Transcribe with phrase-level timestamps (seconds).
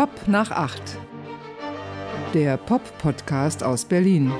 [0.00, 0.96] Pop nach acht.
[2.32, 4.32] Der Pop-Podcast aus Berlin.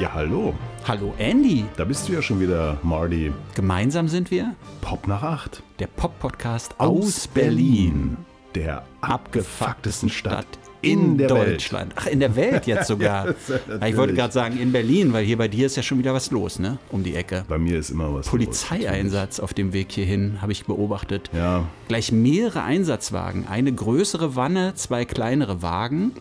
[0.00, 0.52] Ja, hallo.
[0.84, 1.64] Hallo Andy.
[1.76, 3.32] Da bist du ja schon wieder, Marty.
[3.54, 5.62] Gemeinsam sind wir Pop nach acht.
[5.78, 8.16] der Pop-Podcast aus, Berlin.
[8.56, 10.48] Der abgefucktesten Stadt
[10.84, 11.92] in, in Deutschland.
[11.96, 13.34] Ach, in der Welt jetzt sogar.
[13.78, 16.14] Ja, ich wollte gerade sagen in Berlin, weil hier bei dir ist ja schon wieder
[16.14, 16.78] was los, ne?
[16.90, 17.44] Um die Ecke.
[17.48, 18.28] Bei mir ist immer was.
[18.28, 21.30] Polizeieinsatz auf dem Weg hierhin, habe ich beobachtet.
[21.32, 21.40] los.
[21.40, 23.46] Ja, Gleich mehrere Einsatzwagen.
[23.46, 26.12] Eine größere Wanne, zwei kleinere Wagen.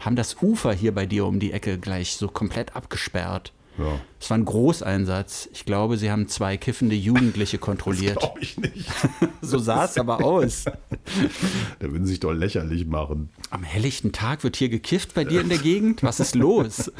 [0.00, 3.52] Haben das Ufer hier bei dir um die Ecke gleich so komplett abgesperrt.
[3.78, 4.00] Ja.
[4.20, 5.48] Es war ein Großeinsatz.
[5.52, 8.18] Ich glaube, sie haben zwei kiffende Jugendliche kontrolliert.
[8.18, 8.88] Glaube ich nicht.
[9.40, 10.64] So sah es aber aus.
[11.78, 13.30] Da würden sie sich doch lächerlich machen.
[13.50, 16.02] Am helllichten Tag wird hier gekifft bei dir in der Gegend?
[16.02, 16.92] Was ist los?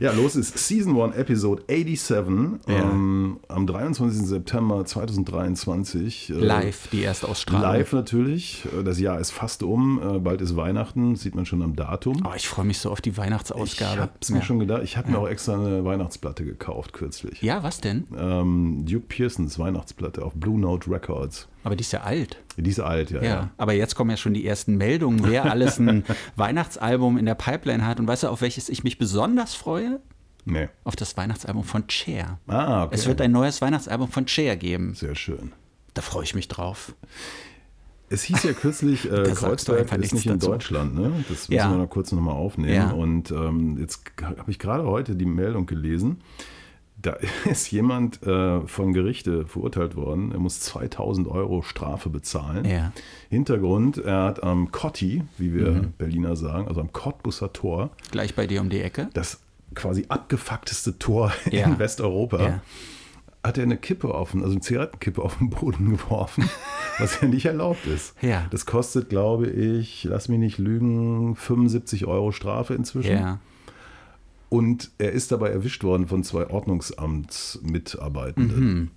[0.00, 2.60] Ja, los ist Season 1, Episode 87.
[2.68, 2.74] Ja.
[2.90, 4.26] Ähm, am 23.
[4.26, 6.30] September 2023.
[6.30, 7.62] äh, Live, die Erstausstrahlung.
[7.62, 8.64] Live natürlich.
[8.78, 10.00] Äh, Das Jahr ist fast um.
[10.02, 11.16] Äh, Bald ist Weihnachten.
[11.16, 12.22] Sieht man schon am Datum.
[12.26, 14.00] Oh, ich freue mich so auf die Ich Weihnachtsausgabe.
[14.00, 14.44] habe es mir ja.
[14.44, 14.82] schon gedacht.
[14.84, 17.42] Ich habe mir auch extra eine Weihnachtsplatte gekauft kürzlich.
[17.42, 18.06] ja, was denn?
[18.16, 21.48] Ähm, Duke Pearsons Weihnachtsplatte auf Blue Note Records.
[21.64, 22.38] Aber die ist ja alt.
[22.56, 23.22] Die ist alt, ja.
[23.22, 23.28] Ja.
[23.28, 23.50] ja.
[23.56, 26.04] Aber jetzt kommen ja schon die ersten Meldungen, wer alles ein
[26.36, 28.00] Weihnachtsalbum in der Pipeline hat.
[28.00, 30.00] Und weißt du, auf welches ich mich besonders freue?
[30.44, 30.68] Nee.
[30.84, 32.38] Auf das Weihnachtsalbum von Cher.
[32.46, 32.94] Ah, okay.
[32.94, 34.94] Es wird ein neues Weihnachtsalbum von Cher geben.
[34.94, 35.52] Sehr schön.
[35.94, 36.94] Da freue ich mich drauf.
[38.12, 40.50] Es hieß ja kürzlich, äh, Kreuzberg ist nicht in dazu.
[40.50, 41.12] Deutschland, ne?
[41.28, 41.70] Das müssen Ja.
[41.70, 42.74] wir noch kurz nochmal aufnehmen.
[42.74, 42.90] Ja.
[42.90, 46.20] Und ähm, jetzt habe ich gerade heute die Meldung gelesen.
[47.00, 47.12] Da
[47.48, 50.32] ist jemand äh, von Gerichte verurteilt worden.
[50.32, 52.64] Er muss 2000 Euro Strafe bezahlen.
[52.64, 52.92] Ja.
[53.30, 55.92] Hintergrund, er hat am Kotti, wie wir Mhm.
[55.96, 59.08] Berliner sagen, also am Cottbusser Tor, Gleich bei dir um die Ecke.
[59.14, 59.38] das
[59.74, 61.66] quasi abgefuckteste Tor Ja.
[61.68, 62.60] in Westeuropa, Ja.
[63.44, 66.50] hat er eine Kippe auf, den- also eine Zigarettenkippe auf den Boden geworfen,
[67.00, 68.14] was ja nicht erlaubt ist.
[68.22, 68.46] Ja.
[68.50, 73.12] Das kostet, glaube ich, lass mich nicht lügen, 75 Euro Strafe inzwischen.
[73.12, 73.38] Ja.
[74.48, 78.74] Und er ist dabei erwischt worden von zwei Ordnungsamtsmitarbeitenden.
[78.74, 78.90] Mhm.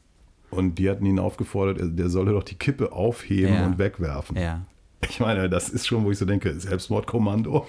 [0.50, 3.66] Und die hatten ihn aufgefordert, er- der solle doch die Kippe aufheben Ja.
[3.66, 4.38] und wegwerfen.
[4.38, 4.62] Ja.
[5.10, 7.68] Ich meine, das ist schon, wo ich so denke, Selbstmordkommando.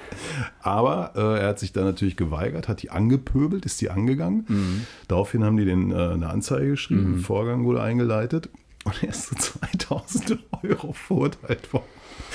[0.60, 4.44] Aber äh, er hat sich dann natürlich geweigert, hat die angepöbelt, ist die angegangen.
[4.48, 4.86] Mhm.
[5.06, 8.48] Daraufhin haben die den, äh, eine Anzeige geschrieben, Vorgang wurde eingeleitet
[8.86, 11.84] und er ist zu 2000 Euro verurteilt worden.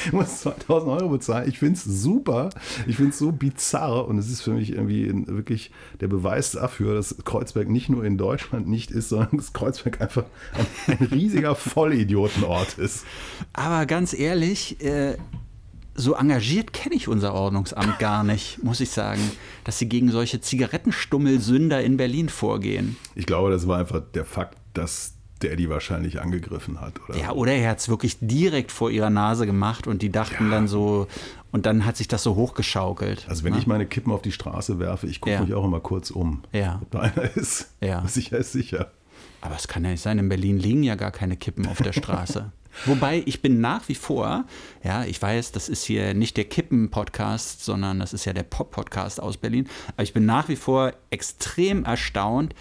[0.05, 1.49] Er muss 2000 Euro bezahlen.
[1.49, 2.49] Ich finde es super.
[2.87, 6.95] Ich finde es so bizarr und es ist für mich irgendwie wirklich der Beweis dafür,
[6.95, 10.25] dass Kreuzberg nicht nur in Deutschland nicht ist, sondern dass Kreuzberg einfach
[10.87, 13.05] ein, ein riesiger Vollidiotenort ist.
[13.53, 15.17] Aber ganz ehrlich, äh,
[15.95, 19.21] so engagiert kenne ich unser Ordnungsamt gar nicht, muss ich sagen,
[19.63, 22.97] dass sie gegen solche Zigarettenstummelsünder in Berlin vorgehen.
[23.15, 26.93] Ich glaube, das war einfach der Fakt, dass der die wahrscheinlich angegriffen hat.
[27.07, 27.17] Oder?
[27.17, 30.67] Ja, oder er hat es wirklich direkt vor ihrer Nase gemacht und die dachten dann
[30.67, 31.07] so,
[31.51, 33.25] und dann hat sich das so hochgeschaukelt.
[33.27, 33.59] Also wenn ne?
[33.59, 35.41] ich meine Kippen auf die Straße werfe, ich gucke Ja.
[35.41, 36.43] mich auch immer kurz um.
[36.51, 36.79] Ja.
[36.81, 37.73] Ob da einer ist.
[37.81, 38.03] Ja.
[38.07, 38.91] Sicher ist sicher.
[39.41, 41.93] Aber es kann ja nicht sein, in Berlin liegen ja gar keine Kippen auf der
[41.93, 42.51] Straße.
[42.85, 44.45] Wobei ich bin nach wie vor,
[44.83, 49.21] ja, ich weiß, das ist hier nicht der Kippen-Podcast, sondern das ist ja der Pop-Podcast
[49.21, 52.55] aus Berlin, aber ich bin nach wie vor extrem erstaunt,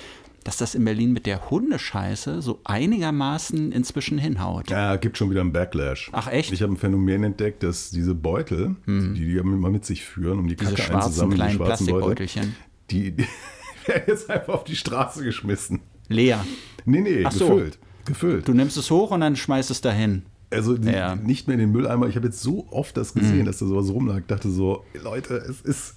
[0.45, 4.71] dass das in Berlin mit der Hundescheiße so einigermaßen inzwischen hinhaut.
[4.71, 6.09] Ja, gibt schon wieder einen Backlash.
[6.13, 6.53] Ach, echt?
[6.53, 10.49] Ich habe ein Phänomen entdeckt, dass diese Beutel, die die immer mit sich führen, um
[10.49, 10.59] die Hm.
[10.61, 12.57] Diese Kacke schwarzen einzusammeln, kleinen die schwarzen Beutel, Plastikbeutelchen.
[12.91, 13.27] die, die
[13.87, 15.81] werden jetzt einfach auf die Straße geschmissen.
[16.09, 16.45] Leer.
[16.85, 17.49] Nee, nee, Ach so.
[17.49, 17.79] gefüllt.
[18.07, 18.49] Gefüllt.
[18.49, 20.23] Du nimmst es hoch und dann schmeißt es dahin.
[20.51, 21.15] Also die, Ja.
[21.15, 22.09] nicht mehr in den Mülleimer.
[22.09, 23.21] Ich habe jetzt so oft das Mhm.
[23.21, 24.21] gesehen, dass da sowas rumlag.
[24.21, 25.95] Ich dachte so, Leute, es ist,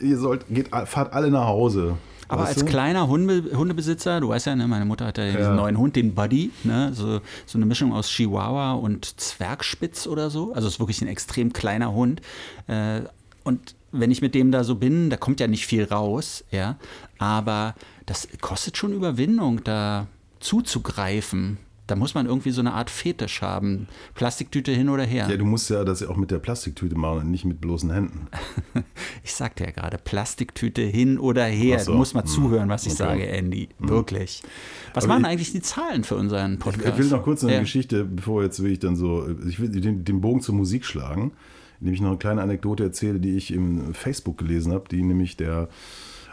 [0.00, 1.98] ihr sollt, geht, fahrt alle nach Hause.
[2.30, 2.66] Aber Weißt als du?
[2.66, 5.36] kleiner Hunde, Hundebesitzer, du weißt ja, ne, meine Mutter hat ja, Ja.
[5.36, 10.30] diesen neuen Hund, den Buddy, ne, so, so eine Mischung aus Chihuahua und Zwergspitz oder
[10.30, 10.52] so.
[10.54, 12.20] Also es ist wirklich ein extrem kleiner Hund.
[12.68, 13.00] Äh,
[13.42, 16.76] und wenn ich mit dem da so bin, da kommt ja nicht viel raus, ja.
[17.18, 17.74] Aber
[18.06, 20.06] das kostet schon Überwindung, da
[20.38, 21.58] zuzugreifen.
[21.90, 23.88] Da muss man irgendwie so eine Art Fetisch haben.
[24.14, 25.26] Plastiktüte hin oder her.
[25.28, 27.90] Ja, du musst ja das ja auch mit der Plastiktüte machen und nicht mit bloßen
[27.92, 28.28] Händen.
[29.22, 31.78] Ich sagte ja gerade, Plastiktüte hin oder her.
[31.80, 31.92] So.
[31.92, 32.26] Du musst mal Hm.
[32.28, 32.98] zuhören, was ich Okay.
[33.02, 33.68] sage, Andy.
[33.78, 34.42] Wirklich.
[34.94, 36.88] Was Aber waren ich- eigentlich die Zahlen für unseren Podcast?
[36.88, 37.60] Ich will noch kurz eine Ja.
[37.60, 41.32] Geschichte, bevor jetzt will ich dann so, ich will den, den Bogen zur Musik schlagen,
[41.80, 45.36] indem ich noch eine kleine Anekdote erzähle, die ich im Facebook gelesen habe, die nämlich
[45.36, 45.68] der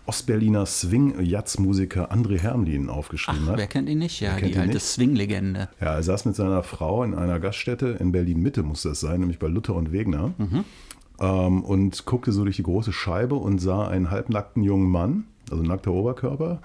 [0.08, 3.58] Ostberliner Swing-Jazz-Musiker André Hermlin aufgeschrieben Ach, hat.
[3.58, 4.20] wer kennt ihn nicht?
[4.22, 4.80] Ja, die alte?
[4.80, 5.70] Swing-Legende.
[5.82, 9.40] Ja, er saß mit seiner Frau in einer Gaststätte in Berlin-Mitte, muss das sein, nämlich
[9.40, 10.34] bei Luther und Wegner.
[10.38, 10.64] Mhm.
[11.20, 15.64] Ähm, und guckte so durch die große Scheibe und sah einen halbnackten jungen Mann, also
[15.64, 16.62] nackter Oberkörper,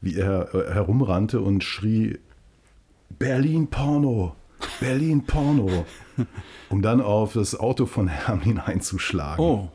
[0.00, 2.18] wie er äh, herumrannte und schrie:
[3.18, 4.34] Berlin Porno!
[4.80, 5.84] Berlin Porno.
[6.68, 9.42] Um dann auf das Auto von Hermin einzuschlagen.
[9.42, 9.68] Oh,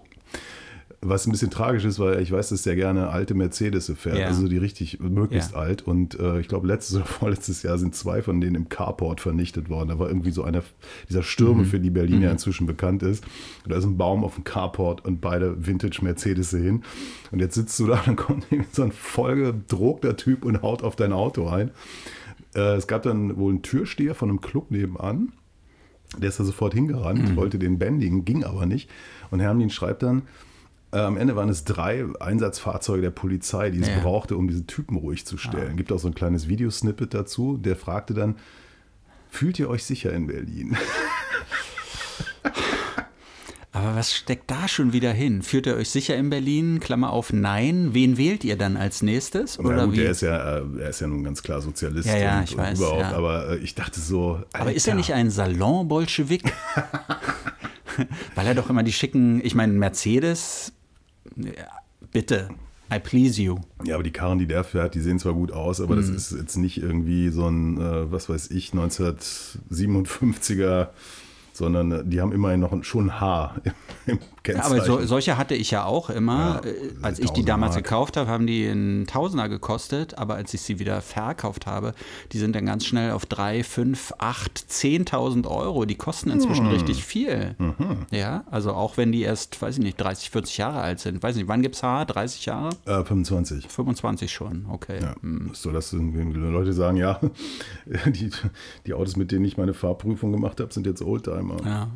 [1.06, 4.28] Was ein bisschen tragisch ist, weil ich weiß, dass der gerne alte Mercedes fährt, Ja.
[4.28, 5.58] also die richtig möglichst Ja.
[5.58, 5.82] alt.
[5.82, 9.70] Und äh, ich glaube, letztes oder vorletztes Jahr sind zwei von denen im Carport vernichtet
[9.70, 9.90] worden.
[9.90, 10.64] Da war irgendwie so einer
[11.10, 11.66] dieser Stürme, Mhm.
[11.66, 13.24] für die Berlin ja inzwischen bekannt ist.
[13.66, 16.84] Und da ist ein Baum auf dem Carport und beide Vintage Mercedes hin.
[17.32, 21.12] Und jetzt sitzt du da, dann kommt so ein vollgedruckter Typ und haut auf dein
[21.14, 21.72] Auto ein.
[22.56, 25.34] Äh, es gab dann wohl einen Türsteher von einem Club nebenan.
[26.18, 27.36] Der ist da sofort hingerannt, Mhm.
[27.36, 28.90] wollte den bändigen, ging aber nicht.
[29.32, 30.22] Und Hermlin schreibt dann,
[30.94, 34.00] äh, am Ende waren es drei Einsatzfahrzeuge der Polizei, die es Ja.
[34.00, 35.76] brauchte, um diesen Typen ruhig zu stellen.
[35.76, 37.58] Gibt auch so ein kleines Videosnippet dazu.
[37.58, 38.36] Der fragte dann,
[39.30, 40.78] fühlt ihr euch sicher in Berlin?
[43.72, 45.42] aber was steckt da schon wieder hin?
[45.42, 46.80] Fühlt ihr euch sicher in Berlin?
[46.80, 47.90] Klammer auf, nein.
[47.94, 49.58] Wen wählt ihr dann als nächstes?
[49.60, 50.04] Oder gut, wie?
[50.04, 52.52] er ist ja, äh, er ist ja nun ganz klar Sozialist Ja, ja, und, ich
[52.52, 53.00] und weiß, überhaupt.
[53.02, 53.12] ja.
[53.14, 54.98] Aber äh, ich dachte so, Aber ist er Alter.
[54.98, 56.44] nicht ein Salon-Bolschewik?
[58.36, 60.74] Weil er doch immer die schicken, ich meine, Mercedes, ja,
[62.12, 62.50] bitte,
[62.94, 63.58] I please you.
[63.86, 66.00] Ja, aber die Karren, die der fährt, die sehen zwar gut aus, aber Mhm.
[66.02, 70.90] das ist jetzt nicht irgendwie so ein, äh, was weiß ich, 1957er,
[71.54, 73.72] sondern äh, die haben immerhin noch ein, schon ein Haar im,
[74.06, 74.76] im Ja, Kennzeichen.
[74.92, 76.62] aber so, solche hatte ich ja auch immer.
[76.66, 77.84] Ja, Äh, als ich die 1000 damals Mark.
[77.86, 80.18] gekauft habe, haben die einen Tausender gekostet.
[80.18, 81.94] Aber als ich sie wieder verkauft habe,
[82.34, 85.86] die sind dann ganz schnell auf 3, 5, 8, 10.000 Euro.
[85.86, 86.74] Die kosten inzwischen Hm.
[86.74, 87.56] richtig viel.
[87.58, 88.06] Mhm.
[88.12, 91.24] Ja, also auch wenn die erst, weiß ich nicht, 30, 40 Jahre alt sind.
[91.24, 92.06] Weiß nicht, wann gibt es Haar?
[92.06, 92.70] 30 Jahre?
[92.86, 93.68] äh, 25.
[93.70, 95.00] 25 schon, okay.
[95.02, 95.52] Ja, Hm.
[95.54, 97.22] so, dass irgendwie Leute sagen, ja,
[98.08, 98.30] die,
[98.86, 101.58] die Autos, mit denen ich meine Fahrprüfung gemacht habe, sind jetzt Oldtimer.
[101.66, 101.88] Ja.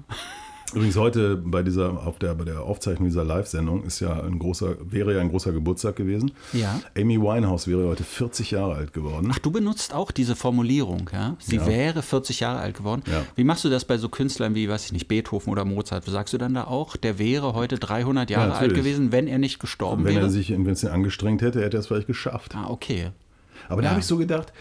[0.73, 4.75] Übrigens heute bei dieser, auf der, bei der Aufzeichnung dieser Live-Sendung ist ja ein großer,
[4.91, 6.31] wäre ja ein großer Geburtstag gewesen.
[6.51, 6.81] Ja.
[6.97, 9.29] Amy Winehouse wäre heute 40 Jahre alt geworden.
[9.31, 11.37] Ach, du benutzt auch diese Formulierung, ja?
[11.39, 11.65] Sie Ja.
[11.67, 13.01] wäre 40 Jahre alt geworden.
[13.09, 13.23] Ja.
[13.35, 16.03] Wie machst du das bei so Künstlern wie, weiß ich nicht, Beethoven oder Mozart?
[16.03, 19.59] Sagst du dann da auch, der wäre heute 300 Jahre alt gewesen, wenn er nicht
[19.59, 20.25] gestorben Wenn wäre?
[20.25, 22.55] er sich, wenn es ihn angestrengt hätte, hätte er es vielleicht geschafft.
[22.55, 23.11] ah, okay.
[23.69, 24.51] Aber da habe ich so gedacht,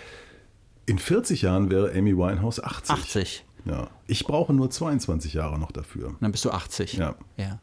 [0.86, 2.90] in 40 Jahren wäre Amy Winehouse 80.
[2.94, 3.44] 80.
[3.66, 3.88] Ja.
[4.06, 6.14] Ich brauche nur 22 Jahre noch dafür.
[6.20, 6.94] Dann bist du 80.
[6.94, 7.16] Ja.
[7.36, 7.58] ja.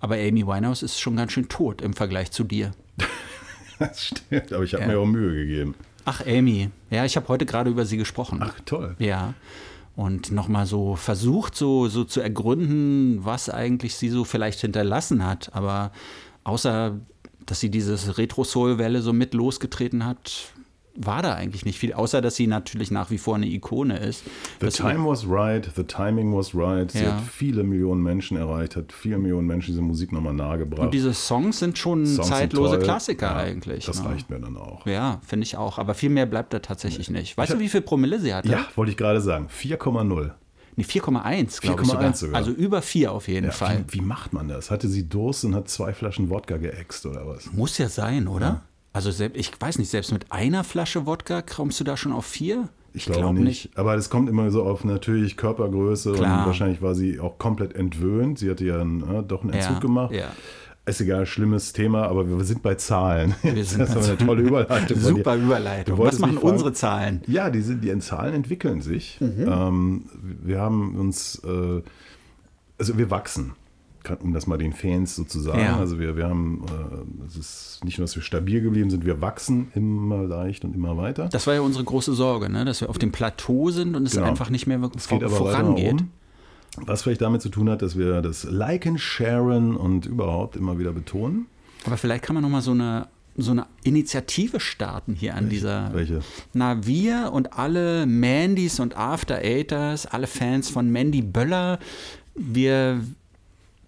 [0.00, 2.72] Aber Amy Winehouse ist schon ganz schön tot im Vergleich zu dir.
[3.78, 4.88] Das stimmt, aber ich habe Ja.
[4.88, 5.76] mir auch Mühe gegeben.
[6.04, 6.70] Ach, Amy.
[6.90, 8.40] Ja, ich habe heute gerade über sie gesprochen.
[8.42, 8.96] Ach, toll.
[8.98, 9.34] Ja.
[9.94, 15.54] Und nochmal so versucht, so, so zu ergründen, was eigentlich sie so vielleicht hinterlassen hat.
[15.54, 15.92] Aber
[16.42, 16.98] außer,
[17.46, 20.52] dass sie dieses Retro-Soul-Welle so mit losgetreten hat,
[21.00, 21.92] war da eigentlich nicht viel.
[21.92, 24.24] Außer, dass sie natürlich nach wie vor eine Ikone ist.
[24.60, 26.90] The time was right, the timing was right.
[26.90, 27.12] Sie Ja.
[27.16, 30.86] hat viele Millionen Menschen erreicht, hat viele Millionen Menschen diese Musik nochmal nahegebracht.
[30.86, 32.82] und diese Songs sind schon Songs sind zeitlose toll.
[32.84, 33.86] Klassiker Ja, eigentlich.
[33.86, 34.08] Das ne?
[34.10, 34.84] reicht mir dann auch.
[34.86, 35.78] Ja, finde ich auch.
[35.78, 37.36] Aber viel mehr bleibt da tatsächlich nicht.
[37.38, 38.48] Weißt du, wie viel Promille sie hatte?
[38.48, 39.48] Ja, wollte ich gerade sagen.
[39.48, 40.32] 4,0
[40.76, 42.14] Nee, 4,1 glaube ich 4,1 sogar.
[42.14, 42.36] sogar.
[42.36, 43.84] Also über 4 auf jeden Ja, Fall.
[43.88, 44.70] wie, wie macht man das?
[44.70, 47.52] Hatte sie Durst und hat zwei Flaschen Wodka geäxt oder was?
[47.52, 48.62] Muss ja sein, oder?
[48.92, 52.26] Also selbst, ich weiß nicht, selbst mit einer Flasche Wodka kommst du da schon auf
[52.26, 52.68] vier?
[52.94, 53.70] Ich glaube glaub nicht.
[53.76, 56.40] Aber es kommt immer so auf natürlich Körpergröße Klar.
[56.40, 58.38] und wahrscheinlich war sie auch komplett entwöhnt.
[58.38, 60.12] Sie hatte ja einen, äh, doch einen Entzug Ja, gemacht.
[60.14, 60.28] ja.
[60.86, 63.34] Ist egal, schlimmes Thema, aber wir sind bei Zahlen.
[63.42, 64.98] Wir sind das ist eine tolle Überleitung.
[64.98, 65.98] Super Überleitung.
[65.98, 67.20] Was machen fragen- unsere Zahlen?
[67.26, 69.20] Ja, die, sind, die Zahlen entwickeln sich.
[69.20, 69.46] Mhm.
[69.46, 70.04] Ähm,
[70.42, 71.82] wir haben uns, äh,
[72.78, 73.52] also wir wachsen,
[74.08, 75.60] kann- um das mal den Fans sozusagen.
[75.60, 75.76] Ja.
[75.78, 79.20] Also wir, wir haben, äh, es ist nicht nur, dass wir stabil geblieben sind, wir
[79.20, 81.28] wachsen immer leicht und immer weiter.
[81.30, 82.64] Das war ja unsere große Sorge, ne?
[82.64, 84.26] dass wir auf dem Plateau sind und es Genau.
[84.26, 86.04] einfach nicht mehr wirklich Es aber vorangeht.
[86.86, 90.92] Was vielleicht damit zu tun hat, dass wir das Liken, Sharen und überhaupt immer wieder
[90.92, 91.46] betonen.
[91.86, 95.92] Aber vielleicht kann man nochmal so eine, so eine Initiative starten hier an dieser.
[95.94, 96.20] Welche?
[96.54, 101.78] Na, wir und alle Mandys und After Eighters, alle Fans von Mandy Böller,
[102.36, 103.00] wir,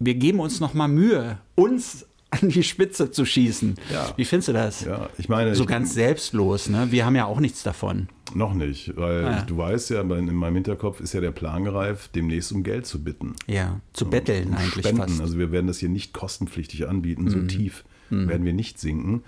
[0.03, 3.75] wir geben uns nochmal Mühe, uns an die Spitze zu schießen.
[3.91, 4.13] Ja.
[4.15, 4.85] Wie findest du das?
[4.85, 6.87] Ja, ich meine, So ich, ganz selbstlos, ne?
[6.89, 8.07] Wir haben ja auch nichts davon.
[8.33, 9.41] noch nicht, weil Ah.
[9.41, 13.03] du weißt ja, in meinem Hinterkopf ist ja der Plan gereift, demnächst um Geld zu
[13.03, 13.35] bitten.
[13.47, 14.97] Ja, zu betteln um eigentlich Spenden.
[15.01, 15.15] fast.
[15.15, 15.21] Mhm.
[15.21, 19.23] Also wir werden das hier nicht kostenpflichtig anbieten, so tief werden wir nicht sinken.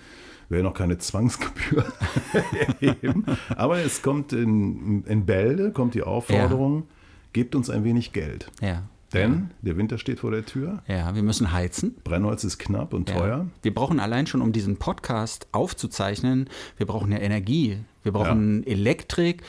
[0.50, 1.86] Wir werden auch keine Zwangsgebühr
[2.80, 3.26] erheben.
[3.56, 6.84] Aber es kommt in, in Bälde, kommt die Aufforderung,
[7.34, 8.52] gebt uns ein wenig Geld.
[8.62, 8.84] Ja.
[9.14, 11.96] Denn der Winter steht vor der Tür, Ja, wir müssen heizen.
[12.04, 13.38] Brennholz ist knapp und teuer.
[13.38, 13.46] Ja.
[13.62, 17.78] Wir brauchen allein schon, um diesen Podcast aufzuzeichnen, wir brauchen ja Energie.
[18.04, 19.44] Wir brauchen Elektrik.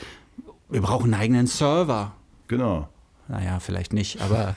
[0.69, 2.13] Wir brauchen einen eigenen Server.
[2.47, 2.87] Genau.
[3.27, 4.55] Naja, vielleicht nicht, aber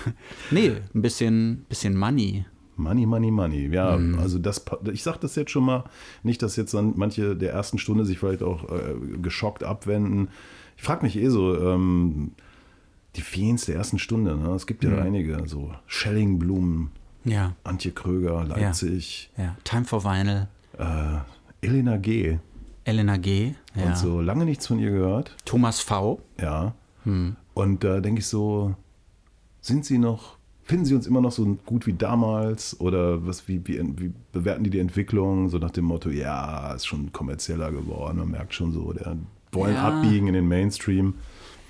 [0.50, 2.44] nee, ein bisschen, bisschen Money.
[2.76, 3.68] Money, money, money.
[3.72, 4.18] Ja, Mhm.
[4.18, 5.84] also das, ich sage das jetzt schon mal,
[6.22, 10.28] nicht, dass jetzt dann manche der ersten Stunde sich vielleicht auch äh, geschockt abwenden.
[10.76, 12.32] Ich frage mich eh so, ähm,
[13.16, 14.36] die Fans der ersten Stunde.
[14.36, 14.48] Ne?
[14.50, 14.98] Es gibt ja Mhm.
[14.98, 16.90] einige, so Schellingblumen,
[17.24, 19.56] Ja, Antje Kröger, Leipzig, ja.
[19.64, 20.46] Time for Vinyl,
[20.78, 21.18] äh,
[21.66, 22.38] Elena G.
[22.84, 23.54] Elena G.
[23.74, 23.86] Ja.
[23.86, 25.36] Und so lange nichts von ihr gehört.
[25.44, 26.20] Thomas V.
[26.40, 26.74] Ja.
[27.04, 27.36] Hm.
[27.54, 28.74] Und da denke ich so,
[29.60, 32.78] sind sie noch, finden sie uns immer noch so gut wie damals?
[32.80, 35.48] Oder was, wie, wie, wie bewerten die die Entwicklung?
[35.50, 38.18] So nach dem Motto, ja, ist schon kommerzieller geworden.
[38.18, 39.16] Man merkt schon so, der
[39.52, 39.88] wollen Ja.
[39.88, 41.14] abbiegen in den Mainstream.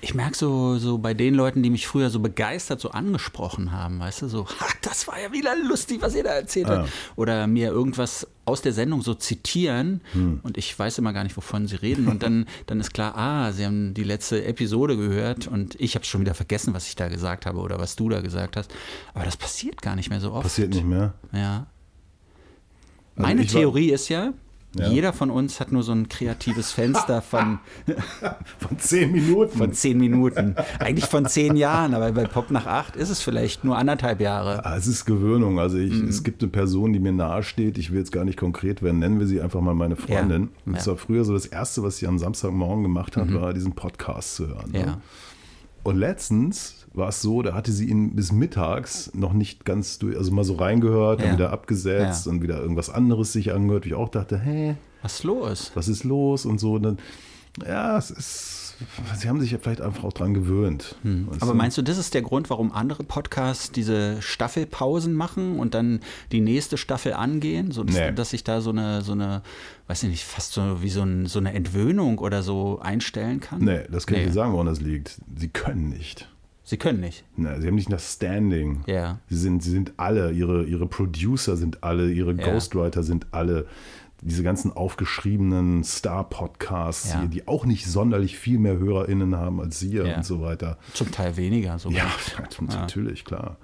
[0.01, 3.99] Ich merke so, so bei den Leuten, die mich früher so begeistert so angesprochen haben,
[3.99, 6.77] weißt du, so, ha, das war ja wieder lustig, was ihr da erzählt Ah.
[6.83, 6.89] habt.
[7.17, 10.39] Oder mir irgendwas aus der Sendung so zitieren Hm.
[10.43, 12.07] und ich weiß immer gar nicht, wovon sie reden.
[12.07, 16.05] Und dann, dann ist klar, ah, sie haben die letzte Episode gehört und ich habe
[16.05, 18.71] schon wieder vergessen, was ich da gesagt habe oder was du da gesagt hast.
[19.13, 20.43] Aber das passiert gar nicht mehr so oft.
[20.43, 21.13] Passiert nicht mehr.
[21.33, 21.67] Ja.
[23.17, 24.31] Also Meine Theorie ist ja,
[24.77, 24.87] Ja.
[24.87, 27.57] jeder von uns hat nur so ein kreatives Fenster von,
[28.59, 29.57] Von zehn Minuten.
[29.57, 30.55] von zehn Minuten.
[30.77, 34.63] Eigentlich von zehn Jahren, aber bei Pop nach acht ist es vielleicht nur anderthalb Jahre.
[34.63, 35.59] Ah, es ist Gewöhnung.
[35.59, 36.07] Also ich, Mhm.
[36.09, 37.79] es gibt eine Person, die mir nahe steht.
[37.79, 38.99] Ich will jetzt gar nicht konkret werden.
[38.99, 40.43] Nennen wir sie einfach mal meine Freundin.
[40.43, 40.77] Ja, Und ja.
[40.77, 44.35] Das war früher so das Erste, was sie am Samstagmorgen gemacht hat, war diesen Podcast
[44.35, 44.69] zu hören.
[44.71, 44.79] ne?
[44.81, 45.01] Ja.
[45.81, 50.17] Und letztens war es so, da hatte sie ihn bis mittags noch nicht ganz durch,
[50.17, 51.33] also mal so reingehört, dann Ja.
[51.33, 52.31] wieder abgesetzt Ja.
[52.31, 55.71] und wieder irgendwas anderes sich angehört, wie ich auch dachte, hä, Was ist los?
[55.75, 56.73] was ist los und so.
[56.73, 56.97] Und dann,
[57.65, 58.75] ja, es ist,
[59.17, 60.95] sie haben sich ja vielleicht einfach auch dran gewöhnt.
[61.03, 61.27] Hm.
[61.41, 65.99] Aber meinst du, das ist der Grund, warum andere Podcasts diese Staffelpausen machen und dann
[66.31, 67.71] die nächste Staffel angehen?
[67.71, 68.11] So, dass, Nee.
[68.13, 69.41] dass sich da so eine, so eine,
[69.87, 73.59] weiß ich nicht, fast so wie so, ein, so eine Entwöhnung oder so einstellen kann?
[73.63, 74.27] Nee, das kann ich Nee.
[74.29, 75.19] dir sagen, woran das liegt.
[75.37, 76.27] Sie können nicht.
[76.69, 77.23] Sie können nicht.
[77.35, 78.83] Nee, sie haben nicht das Standing.
[78.85, 79.17] Ja.
[79.27, 82.43] Sie sind, sie sind alle, ihre, ihre Producer sind alle, ihre Ja.
[82.53, 83.65] Ghostwriter sind alle.
[84.21, 87.19] Diese ganzen aufgeschriebenen Star-Podcasts, Ja.
[87.21, 90.17] hier, die auch nicht sonderlich viel mehr HörerInnen haben als Sie Ja.
[90.17, 90.77] und so weiter.
[90.93, 91.99] Zum Teil weniger sogar.
[91.99, 92.05] Ja,
[92.75, 93.57] natürlich, klar.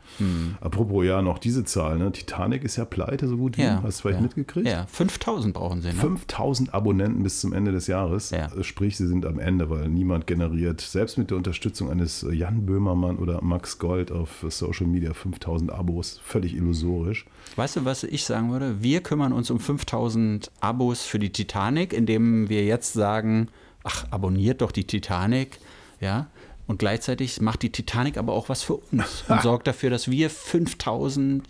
[0.61, 2.11] Apropos, ja, noch diese Zahl, ne?
[2.11, 3.63] Titanic ist ja pleite, so gut wie.
[3.63, 4.67] Ja, Hast du vielleicht mitgekriegt?
[4.67, 5.93] Ja, 5000 brauchen sie, ne?
[5.95, 8.29] 5000 Abonnenten bis zum Ende des Jahres.
[8.31, 8.45] Ja.
[8.53, 12.31] Äh, Sprich, sie sind am Ende, weil niemand generiert, selbst mit der Unterstützung eines äh,
[12.33, 16.19] Jan Böhmermann oder Max Gold auf Social Media, 5000 Abos.
[16.23, 17.25] Völlig illusorisch.
[17.55, 18.81] Weißt du, was ich sagen würde?
[18.81, 23.47] Wir kümmern uns um 5000 Abos für die Titanic, indem wir jetzt sagen,
[23.83, 25.59] ach, abonniert doch die Titanic,
[25.99, 26.27] ja.
[26.67, 30.29] Und gleichzeitig macht die Titanic aber auch was für uns und sorgt dafür, dass wir
[30.31, 31.43] 5000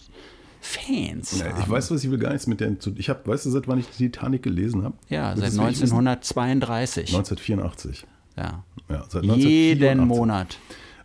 [0.62, 1.62] Fans Ja, haben.
[1.62, 2.80] ich weiß, was ich will gar nichts mit der.
[2.80, 4.96] zu- Ich habe, weißt du, seit wann ich die Titanic gelesen habe?
[5.10, 5.98] ja, Das seit ist, will ich wissen.
[5.98, 7.10] 1932.
[7.16, 8.06] 1984.
[8.38, 8.64] ja.
[8.90, 10.08] Ja, seit Jeden 1984.
[10.08, 10.58] Monat.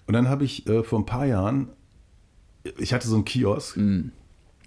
[0.07, 1.69] Und dann habe ich äh, vor ein paar Jahren,
[2.79, 3.79] ich hatte so einen Kiosk,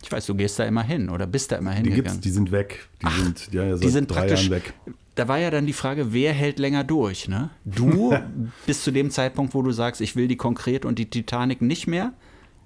[0.04, 2.22] Ich weiß, du gehst da immer hin oder bist da immer die hingegangen.
[2.22, 2.90] die sind weg.
[3.02, 4.50] Die sind ja, ja seit die sind drei praktisch.
[4.50, 4.74] Jahren weg.
[5.16, 7.28] Da war ja dann die Frage, wer hält länger durch?
[7.28, 7.52] Ne?
[7.64, 8.14] Du
[8.66, 11.88] bis zu dem Zeitpunkt, wo du sagst, ich will die konkret und die Titanic nicht
[11.88, 12.14] mehr?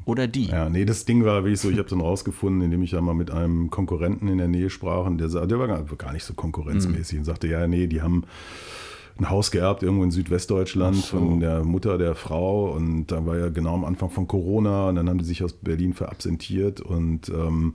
[0.05, 0.45] Oder die?
[0.45, 3.13] Ja, nee, das Ding war wirklich so, ich habe dann rausgefunden, indem ich ja mal
[3.13, 6.33] mit einem Konkurrenten in der Nähe sprach und der, der war gar, gar nicht so
[6.33, 8.23] konkurrenzmäßig und sagte, ja, nee, die haben
[9.19, 11.17] ein Haus geerbt irgendwo in Südwestdeutschland so.
[11.17, 14.95] von der Mutter der Frau und da war ja genau am Anfang von Corona und
[14.95, 17.73] dann haben die sich aus Berlin verabsentiert und ähm,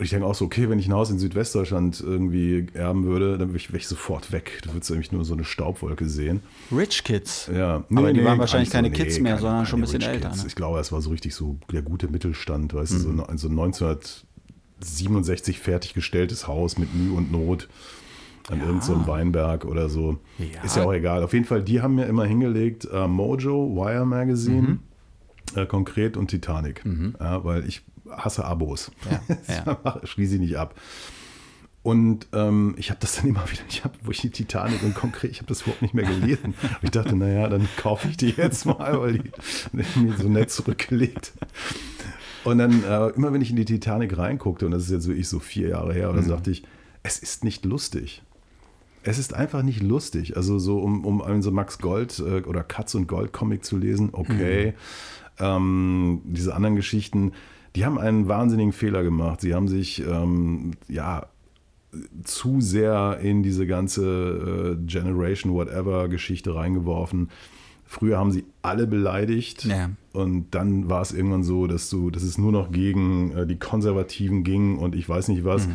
[0.00, 3.36] und ich denke auch so, okay, wenn ich ein Haus in Südwestdeutschland irgendwie erben würde,
[3.36, 4.62] dann wäre ich, ich sofort weg.
[4.64, 6.40] Du würdest nämlich nur so eine Staubwolke sehen.
[6.74, 7.50] Rich Kids.
[7.54, 10.30] Ja, Aber die waren gar wahrscheinlich keine Kids mehr, sondern schon ein bisschen Rich älter,
[10.30, 10.42] ne?
[10.46, 13.48] Ich glaube, es war so richtig so der gute Mittelstand, weißt du, so, ne- so
[13.48, 17.68] ein 1967 fertiggestelltes Haus mit Mühe und Not
[18.48, 18.64] an Ja.
[18.66, 20.18] irgendeinem so Weinberg oder so.
[20.38, 20.62] Ja.
[20.62, 21.22] Ist ja auch egal.
[21.22, 24.78] Auf jeden Fall, die haben mir immer hingelegt äh, Mojo, Wire Magazine, Mhm.
[25.56, 26.82] äh, konkret und Titanic.
[27.20, 28.90] Ja, weil ich hasse Abos.
[30.04, 30.74] Schließe ich nicht ab.
[31.82, 34.94] Und ähm, ich habe das dann immer wieder, ich habe, wo ich die Titanic und
[34.94, 36.46] konkret, ich habe das überhaupt nicht mehr gelesen.
[36.62, 39.30] Und ich dachte, naja, dann kaufe ich die jetzt mal, weil die,
[39.72, 41.32] die mir so nett zurückgelegt.
[42.44, 45.28] Und dann, äh, immer wenn ich in die Titanic reinguckte, und das ist jetzt wirklich
[45.28, 46.64] so vier Jahre her, oder sagte ich,
[47.02, 48.22] es ist nicht lustig.
[49.02, 50.36] Es ist einfach nicht lustig.
[50.36, 53.76] Also so, um, um einen so Max Gold äh, oder Katz und Gold Comic zu
[53.76, 54.74] lesen, okay.
[55.38, 57.32] Ähm, diese anderen Geschichten,
[57.76, 59.40] die haben einen wahnsinnigen Fehler gemacht.
[59.40, 61.26] Sie haben sich, ähm, ja,
[62.24, 67.30] zu sehr in diese ganze äh, Generation Whatever Geschichte reingeworfen.
[67.84, 69.90] Früher haben sie alle beleidigt Ja.
[70.12, 73.58] und dann war es irgendwann so, dass du, dass es nur noch gegen äh, die
[73.58, 75.68] Konservativen ging und ich weiß nicht was.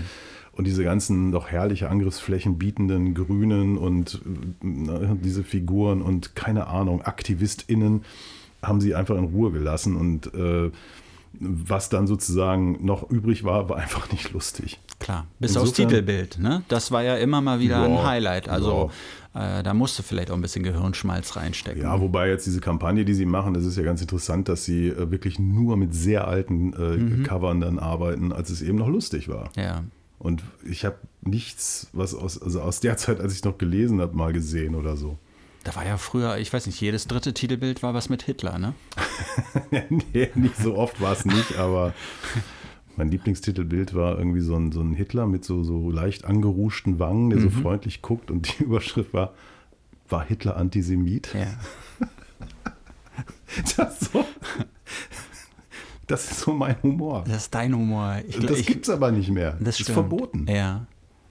[0.55, 6.67] Und diese ganzen doch herrliche Angriffsflächen bietenden Grünen und äh, na, diese Figuren und keine
[6.67, 8.03] Ahnung, AktivistInnen
[8.61, 10.71] haben sie einfach in Ruhe gelassen und äh,
[11.39, 14.79] was dann sozusagen noch übrig war, war einfach nicht lustig.
[14.99, 16.39] Klar, bis aufs Titelbild.
[16.39, 16.63] Ne?
[16.69, 18.47] Das war ja immer mal wieder Ja, ein Highlight.
[18.47, 18.91] Also
[19.33, 21.81] äh, da musste vielleicht auch ein bisschen Gehirnschmalz reinstecken.
[21.81, 24.87] Ja, wobei jetzt diese Kampagne, die sie machen, das ist ja ganz interessant, dass sie
[24.87, 29.27] äh, wirklich nur mit sehr alten äh, Covern dann arbeiten, als es eben noch lustig
[29.27, 29.49] war.
[29.57, 29.83] ja.
[30.19, 34.15] Und ich habe nichts, was aus, also aus der Zeit, als ich noch gelesen habe,
[34.15, 35.17] mal gesehen oder so.
[35.63, 38.75] Da war ja früher, ich weiß nicht, jedes dritte Titelbild war was mit Hitler, ne?
[39.89, 41.93] nee, nicht so oft war es nicht, aber
[42.97, 47.31] mein Lieblingstitelbild war irgendwie so ein, so ein Hitler mit so, so leicht angeruschten Wangen,
[47.31, 49.33] der so freundlich guckt und die Überschrift war,
[50.07, 51.33] war Hitler Antisemit?
[51.33, 51.47] Ja.
[53.77, 54.25] Das, so,
[56.07, 57.23] das ist so mein Humor.
[57.27, 58.17] Das ist dein Humor.
[58.27, 59.57] Ich, Das ich, gibt es aber nicht mehr.
[59.59, 59.93] das ist stimmt.
[59.93, 60.45] verboten.
[60.49, 60.85] Ja.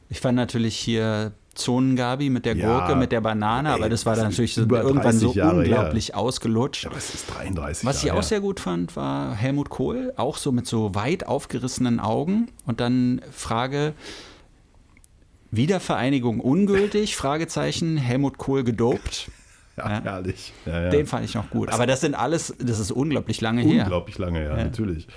[0.09, 4.05] Ich fand natürlich hier Zonengabi mit der Ja, Gurke, mit der Banane, aber ey, das
[4.05, 6.87] war das dann ist natürlich so irgendwann so 30 Jahre unglaublich ausgelutscht.
[6.87, 8.29] Aber es ist 33 Was ich Jahre auch her.
[8.29, 13.21] sehr gut fand, war Helmut Kohl, auch so mit so weit aufgerissenen Augen und dann
[13.31, 13.95] Frage
[15.51, 19.31] Wiedervereinigung ungültig, Fragezeichen, Helmut Kohl gedopt.
[19.77, 20.53] Ja, herrlich.
[20.67, 20.91] Ja, ja.
[20.91, 21.69] Den fand ich noch gut.
[21.73, 23.83] Aber das sind alles, das ist unglaublich lange her.
[23.85, 25.09] Unglaublich lange, ja, natürlich.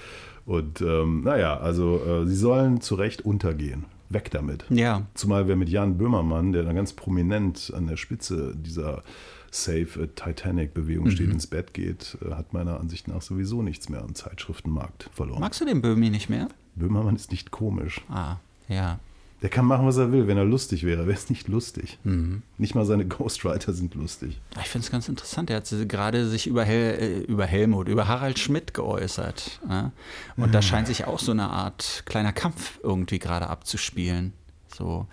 [0.45, 3.85] Und ähm, naja, also äh, sie sollen zu Recht untergehen.
[4.09, 4.63] Weg damit.
[4.69, 9.03] Ja, Zumal wer mit Jan Böhmermann, der dann ganz prominent an der Spitze dieser
[9.51, 11.11] Safe äh, Titanic-Bewegung Mhm.
[11.11, 15.41] steht, ins Bett geht, äh, hat meiner Ansicht nach sowieso nichts mehr am Zeitschriftenmarkt verloren.
[15.41, 16.47] magst du den Böhmi nicht mehr?
[16.75, 18.01] Böhmermann ist nicht komisch.
[18.09, 18.37] Ah,
[18.69, 18.99] ja.
[19.41, 20.27] Der kann machen, was er will.
[20.27, 21.99] Wenn er lustig wäre, wäre es nicht lustig.
[22.03, 22.41] Mhm.
[22.57, 24.39] Nicht mal seine Ghostwriter sind lustig.
[24.59, 25.49] Ich finde es ganz interessant.
[25.49, 29.61] Er hat sich gerade sich über, Hel äh, über Helmut, über Harald Schmidt geäußert.
[29.67, 29.91] Ne?
[30.37, 34.33] Und da scheint sich auch so eine Art kleiner Kampf irgendwie gerade abzuspielen.
[34.75, 35.07] So,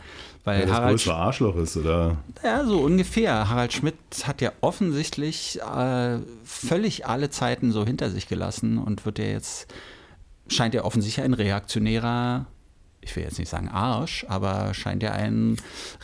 [0.45, 2.19] weil Wer das Harald größere Arschloch ist, oder?
[2.43, 3.49] Ja, so ungefähr.
[3.49, 9.19] Harald Schmidt hat ja offensichtlich äh, völlig alle Zeiten so hinter sich gelassen und wird
[9.19, 9.73] ja jetzt,
[10.49, 12.47] scheint ja offensichtlich ein reaktionärer,
[13.05, 15.57] ich will jetzt nicht sagen Arsch, aber scheint ja ein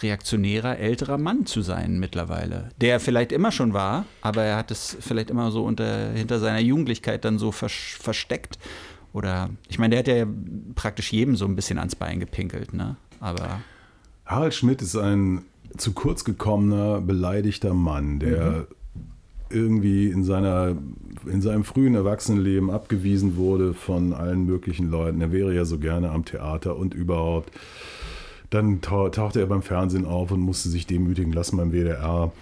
[0.03, 2.69] reaktionärer älterer Mann zu sein mittlerweile.
[2.81, 6.61] Der vielleicht immer schon war, aber er hat es vielleicht immer so unter, hinter seiner
[6.61, 8.59] Jugendlichkeit dann so versteckt.
[9.13, 10.27] Oder, ich meine, der hat ja
[10.75, 12.97] praktisch jedem so ein bisschen ans Bein gepinkelt, ne?
[13.19, 13.61] Aber.
[14.25, 15.43] Harald Schmidt ist ein
[15.77, 18.67] zu kurz gekommener, beleidigter Mann, der
[19.51, 20.77] irgendwie in, seiner,
[21.27, 25.21] in seinem frühen Erwachsenenleben abgewiesen wurde von allen möglichen Leuten.
[25.21, 27.51] Er wäre ja so gerne am Theater und überhaupt.
[28.51, 32.33] Dann tau tauchte er beim Fernsehen auf und musste sich demütigen lassen beim WDR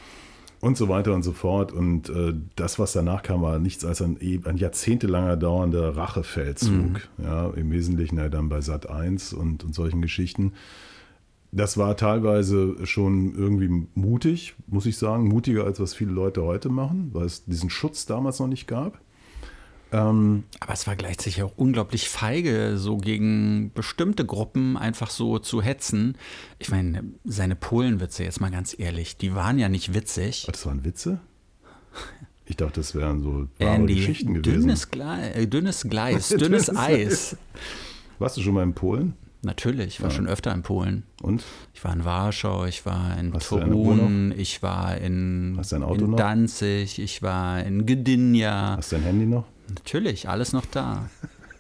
[0.61, 1.71] und so weiter und so fort.
[1.73, 7.09] Und äh, das, was danach kam, war nichts als ein, e- ein jahrzehntelanger dauernder Rachefeldzug.
[7.23, 10.53] Ja, Im Wesentlichen ja dann bei Sat 1 und, und solchen Geschichten.
[11.51, 15.29] Das war teilweise schon irgendwie mutig, muss ich sagen.
[15.29, 19.01] Mutiger als was viele Leute heute machen, weil es diesen Schutz damals noch nicht gab.
[19.91, 25.63] Ähm, Aber es war gleichzeitig auch unglaublich feige, so gegen bestimmte Gruppen einfach so zu
[25.63, 26.19] hetzen.
[26.59, 30.45] Ich meine, seine Polenwitze, jetzt mal ganz ehrlich, die waren ja nicht witzig.
[30.47, 31.21] das waren Witze?
[32.45, 34.61] Ich dachte, das wären so wahre Andy, Geschichten gewesen.
[34.61, 37.37] dünnes, Gle äh, dünnes Gleis, Dünnes Eis.
[38.19, 39.15] Warst du schon mal in Polen?
[39.43, 41.05] Natürlich, ich war schon öfter in Polen.
[41.23, 41.45] Und?
[41.73, 46.17] Ich war in Warschau, ich war in Hast Torun, ich war in, in?
[46.17, 48.77] Danzig, ich war in Gdynia.
[48.77, 49.45] Hast du dein Handy noch?
[49.69, 51.09] Natürlich, alles noch da.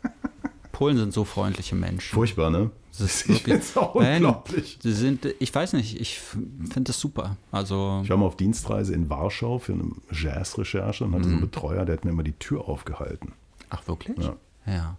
[0.72, 2.14] Polen sind so freundliche Menschen.
[2.14, 2.70] Furchtbar, ne?
[2.90, 4.78] Das ist Ich wirklich- Nein, unglaublich.
[4.82, 7.36] Sie sind, ich weiß nicht, ich finde das super.
[7.52, 11.30] Also, Ich war mal auf Dienstreise in Warschau für eine Jazz-Recherche und hatte Mhm.
[11.30, 13.32] so einen Betreuer, der hat mir immer die Tür aufgehalten.
[13.70, 14.18] ach wirklich?
[14.18, 14.36] Ja.
[14.66, 14.96] Ja.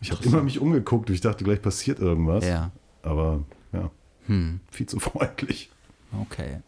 [0.00, 2.44] Ich habe immer mich umgeguckt und ich dachte, gleich passiert irgendwas.
[2.46, 2.70] Ja.
[3.02, 3.40] Aber
[3.72, 3.90] ja,
[4.26, 5.70] Hm, viel zu freundlich.
[6.22, 6.58] okay.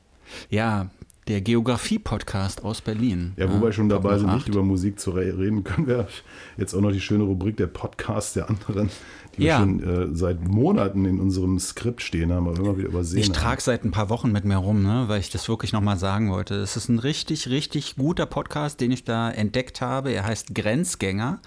[0.51, 0.91] Ja,
[1.29, 3.33] der Geografie-Podcast aus Berlin.
[3.37, 6.09] Ja, wo wir schon dabei sind, nicht über Musik zu re- reden, können wir
[6.57, 8.91] jetzt auch noch die schöne Rubrik der Podcast der anderen,
[9.37, 9.59] die Ja.
[9.61, 13.31] wir schon äh, seit Monaten in unserem Skript stehen haben, aber immer wieder übersehen Ich
[13.31, 16.31] trage seit ein paar Wochen mit mir rum, ne, weil ich das wirklich nochmal sagen
[16.31, 16.57] wollte.
[16.57, 20.11] Es ist ein richtig, richtig guter Podcast, den ich da entdeckt habe.
[20.11, 21.41] Er heißt Grenzgänger.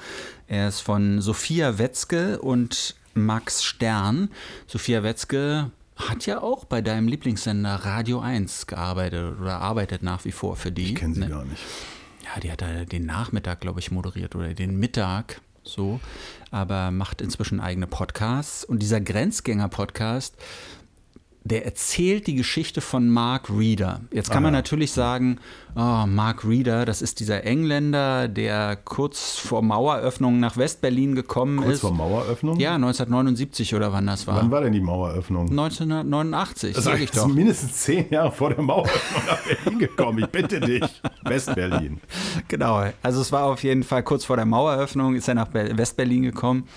[0.47, 4.29] Er ist von Sophia Wetzke und Max Stern.
[4.67, 10.31] Sophia Wetzke hat ja auch bei deinem Lieblingssender Radio 1 gearbeitet oder arbeitet nach wie
[10.31, 10.89] vor für die.
[10.89, 11.29] Ich kenne sie Ne?
[11.29, 11.61] gar nicht.
[12.23, 15.99] Ja, die hat da den Nachmittag, glaube ich, moderiert oder den Mittag so,
[16.51, 18.63] aber macht inzwischen eigene Podcasts.
[18.63, 20.35] Und dieser Grenzgänger-Podcast,
[21.47, 24.01] der erzählt die Geschichte von Mark Reeder.
[24.11, 25.37] Jetzt kann Ah, man natürlich sagen,
[25.75, 31.75] oh, Mark Reeder, das ist dieser Engländer, der kurz vor Maueröffnung nach Westberlin gekommen Kurz
[31.75, 31.81] ist.
[31.81, 32.59] vor Maueröffnung?
[32.59, 34.37] Ja, 1979 oder wann das war.
[34.37, 35.47] Wann war denn die Maueröffnung?
[35.51, 37.27] 1989, Also ich doch.
[37.27, 40.19] mindestens zehn Jahre vor der Maueröffnung nach Berlin gekommen.
[40.19, 40.81] Ich bitte dich.
[41.23, 41.99] Westberlin.
[42.47, 45.77] Genau, also es war auf jeden Fall kurz vor der Maueröffnung, ist er nach Be-
[45.77, 46.67] Westberlin gekommen.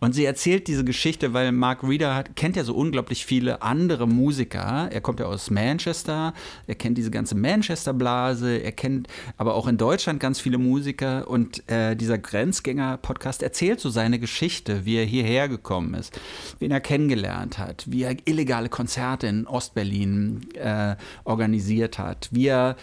[0.00, 4.06] Und sie erzählt diese Geschichte, weil Mark Reeder hat, kennt ja so unglaublich viele andere
[4.16, 4.88] Musiker.
[4.90, 6.34] Er kommt ja aus Manchester,
[6.66, 11.28] er kennt diese ganze Manchester-Blase, er kennt aber auch in Deutschland ganz viele Musiker.
[11.28, 16.18] Und äh, dieser Grenzgänger-Podcast erzählt so seine Geschichte, wie er hierher gekommen ist,
[16.58, 22.76] wen er kennengelernt hat, wie er illegale Konzerte in Ostberlin äh, organisiert hat, wie er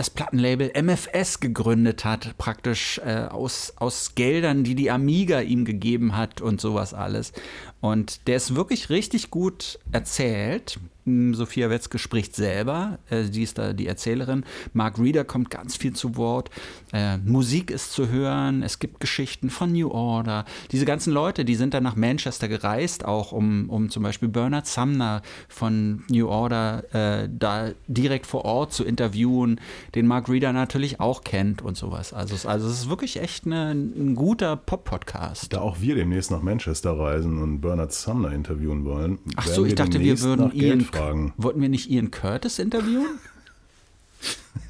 [0.00, 6.16] das Plattenlabel MFS gegründet hat, praktisch äh, aus, aus Geldern, die die Amiga ihm gegeben
[6.16, 7.34] hat und sowas alles.
[7.82, 10.80] Und der ist wirklich richtig gut erzählt.
[11.34, 14.44] Sophia Wetzke spricht selber, äh, sie ist da die Erzählerin.
[14.72, 16.50] Mark Reeder kommt ganz viel zu Wort.
[16.92, 20.44] Äh, Musik ist zu hören, es gibt Geschichten von New Order.
[20.72, 24.66] Diese ganzen Leute, die sind dann nach Manchester gereist, auch um, um zum Beispiel Bernard
[24.66, 29.60] Sumner von New Order äh, da direkt vor Ort zu interviewen,
[29.94, 32.12] den Mark Reeder natürlich auch kennt und sowas.
[32.12, 35.52] Also, es- also es ist wirklich echt eine, ein guter Pop-Podcast.
[35.52, 39.18] Da auch wir demnächst nach Manchester reisen und Bernard Sumner interviewen wollen.
[39.36, 41.34] Ach so, ich dachte, wir würden Ian, fragen.
[41.36, 43.18] wollten wir nicht Ian Curtis interviewen?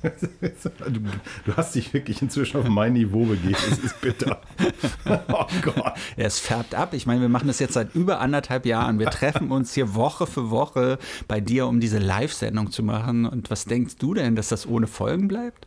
[0.03, 1.01] Du,
[1.45, 3.55] du hast dich wirklich inzwischen auf mein Niveau begeben.
[3.71, 4.41] Es ist bitter.
[5.29, 5.77] oh Gott.
[6.17, 6.95] Ja, es färbt ab.
[6.95, 8.99] Ich meine, wir machen das jetzt seit über anderthalb Jahren.
[8.99, 13.27] Wir treffen uns hier Woche für Woche bei dir, um diese Live-Sendung zu machen.
[13.27, 15.67] Und was denkst du denn, dass das ohne Folgen bleibt?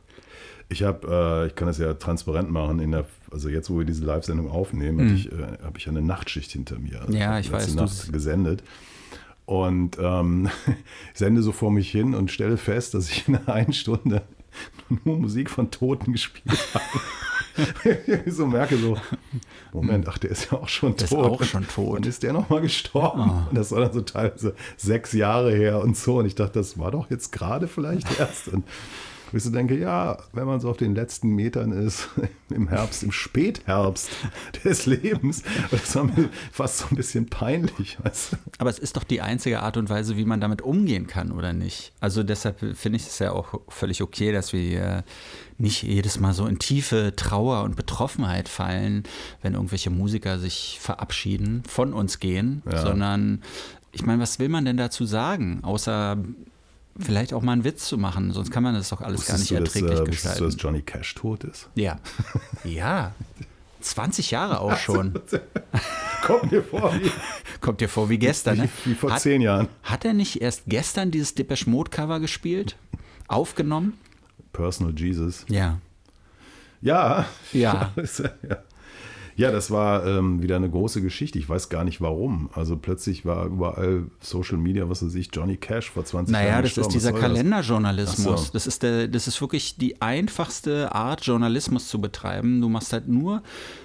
[0.70, 3.86] Ich habe, äh, ich kann das ja transparent machen, in der, also jetzt, wo wir
[3.86, 7.02] diese Live-Sendung aufnehmen, habe ich, äh, hab ich eine Nachtschicht hinter mir.
[7.02, 7.20] Also Mhm.
[7.20, 8.64] Ja, ich ich weiß, du- Nacht gesendet.
[9.46, 10.50] Und ähm,
[11.14, 14.24] sende so vor mich hin und stelle fest, dass ich in einer einen Stunde
[15.04, 16.84] nur Musik von Toten gespielt habe.
[18.26, 18.98] ich so merke so,
[19.72, 21.26] Moment, ach, der ist ja auch schon Der ist tot.
[21.26, 21.98] auch schon tot.
[21.98, 23.32] Und ist der nochmal gestorben?
[23.50, 26.20] Und das war dann so teilweise sechs Jahre her und so.
[26.20, 28.48] Und ich dachte, das war doch jetzt gerade vielleicht erst.
[28.50, 28.64] Und
[29.34, 32.08] wo ich so denke, ja, wenn man so auf den letzten Metern ist,
[32.50, 34.12] im Herbst, im Spätherbst
[34.64, 35.42] des Lebens,
[35.72, 37.98] das war mir fast so ein bisschen peinlich.
[38.04, 38.38] Weißt du?
[38.60, 41.52] Aber es ist doch die einzige Art und Weise, wie man damit umgehen kann, oder
[41.52, 41.94] nicht?
[42.00, 45.04] Also deshalb finde ich es ja auch völlig okay, dass wir
[45.58, 49.04] nicht jedes Mal so in tiefe Trauer und Betroffenheit fallen,
[49.42, 52.82] wenn irgendwelche Musiker sich verabschieden, von uns gehen, Ja.
[52.84, 53.42] sondern
[53.92, 56.18] ich meine, was will man denn dazu sagen, außer
[57.00, 59.52] vielleicht auch mal einen Witz zu machen, sonst kann man das doch alles gar nicht
[59.52, 60.46] Wusstest du, erträglich dass, äh, wusstest du, gestalten.
[60.58, 61.70] dass Johnny Cash tot ist?
[61.76, 62.00] Ja.
[62.64, 63.14] Ja.
[63.82, 65.14] 20 Jahre auch schon.
[66.22, 67.12] Kommt mir vor wie,
[67.60, 68.70] Kommt dir vor wie gestern, ne?
[68.86, 69.68] wie vor Hat- zehn Jahren.
[69.84, 72.78] Hat er nicht erst gestern dieses Depeche Mode Cover gespielt?
[73.28, 73.98] Aufgenommen?
[74.54, 75.46] Personal Jesus.
[75.50, 75.80] Ja.
[76.82, 77.26] Ja.
[77.52, 77.92] Ja.
[77.96, 78.58] ja.
[79.36, 81.40] Ja, das war ähm, wieder eine große Geschichte.
[81.40, 82.50] Ich weiß gar nicht warum.
[82.54, 86.64] Also plötzlich war überall Social Media, was weiß ich, Johnny Cash vor 20 Naja, Jahren.
[86.64, 87.14] das ist dieser?
[87.14, 88.48] Kalenderjournalismus.
[88.48, 88.54] So.
[88.54, 92.62] Das, ist der, das ist wirklich die einfachste Art, Journalismus zu betreiben.
[92.62, 93.42] Du machst halt nur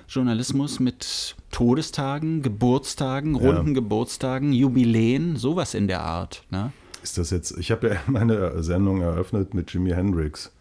[0.08, 6.44] Journalismus mit Todestagen, Geburtstagen, runden Geburtstagen, Jubiläen, sowas in der Art.
[6.50, 6.72] Ne?
[7.02, 10.52] Ist das jetzt, ich habe ja meine Sendung eröffnet mit Jimi Hendrix.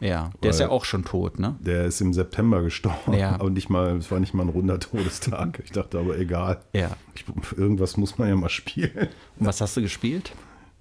[0.00, 1.56] Ja, der ist ja auch schon tot, ne?
[1.60, 3.14] Der ist im September gestorben.
[3.14, 3.34] Ja.
[3.34, 5.62] Aber nicht mal, es war nicht mal ein runder Todestag.
[5.64, 6.60] Ich dachte aber, egal.
[6.72, 6.90] Ja.
[7.14, 7.24] Ich,
[7.56, 9.08] irgendwas muss man ja mal spielen.
[9.38, 10.32] Und was hast du gespielt?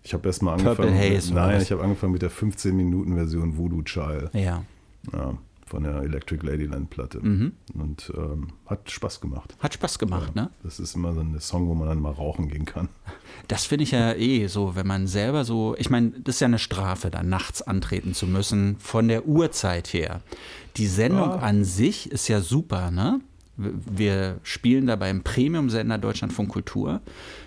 [0.04, 0.98] Ich habe erst mal Purple angefangen.
[1.16, 1.64] Haze mit, nein, was?
[1.64, 4.30] ich habe angefangen mit der 15-Minuten-Version Voodoo Child.
[4.34, 4.64] Ja.
[5.14, 5.34] Ja,
[5.66, 7.20] von der Electric Ladyland Platte.
[7.22, 7.54] Mhm.
[7.74, 9.56] Und ähm, hat Spaß gemacht.
[9.60, 10.52] Hat Spaß gemacht, ne?
[10.64, 12.90] Das ist immer so ein Song, wo man dann mal rauchen gehen kann.
[13.48, 16.46] Das finde ich ja eh so, wenn man selber so, ich meine, das ist ja
[16.48, 20.22] eine Strafe, da nachts antreten zu müssen, von der Uhrzeit her.
[20.78, 21.36] Die Sendung Ja.
[21.38, 23.20] an sich ist ja super, ne?
[23.58, 27.02] Wir- spielen da beim Premium-Sender Deutschlandfunk Kultur,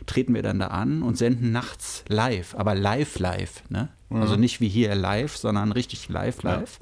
[0.06, 3.88] treten wir dann da an und senden nachts live, aber live, live, ne?
[4.10, 6.78] Also nicht wie hier live, sondern richtig live, live.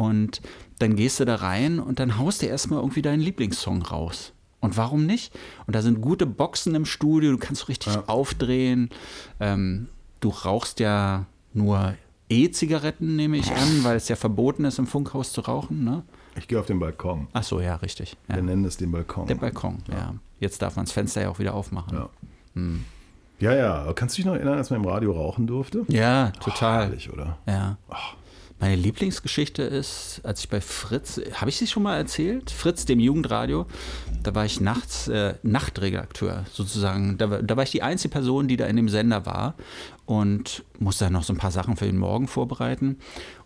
[0.00, 0.40] Und
[0.78, 4.32] dann gehst du da rein und dann haust du erstmal irgendwie deinen Lieblingssong raus.
[4.60, 5.38] Und warum nicht?
[5.66, 8.88] Und da sind gute Boxen im Studio, du kannst richtig aufdrehen.
[9.40, 9.88] Ähm,
[10.20, 11.96] du rauchst ja nur
[12.30, 15.84] E-Zigaretten, nehme ich an, weil es ja verboten ist, im Funkhaus zu rauchen.
[15.84, 16.02] Ne?
[16.34, 17.28] Ich gehe auf den Balkon.
[17.34, 18.16] Ach so, ja, richtig.
[18.26, 18.36] Ja.
[18.36, 19.26] Wir nennen es den Balkon.
[19.26, 20.14] Der Balkon, ja.
[20.38, 21.98] Jetzt darf man das Fenster ja auch wieder aufmachen.
[21.98, 22.08] Ja.
[22.54, 22.86] Hm.
[23.38, 23.92] ja, ja.
[23.92, 25.84] Kannst du dich noch erinnern, als man im Radio rauchen durfte?
[25.88, 26.86] Ja, total.
[26.86, 27.36] Herrlich, oder?
[27.46, 27.76] Ja.
[28.60, 32.50] Meine Lieblingsgeschichte ist, als ich bei Fritz, habe ich sie schon mal erzählt?
[32.50, 33.64] Fritz, dem Jugendradio,
[34.22, 37.16] da war ich nachts äh, Nachtredakteur sozusagen.
[37.16, 39.54] Da, da, war ich die einzige Person, die da in dem Sender war
[40.04, 42.98] und musste dann noch so ein paar Sachen für den Morgen vorbereiten.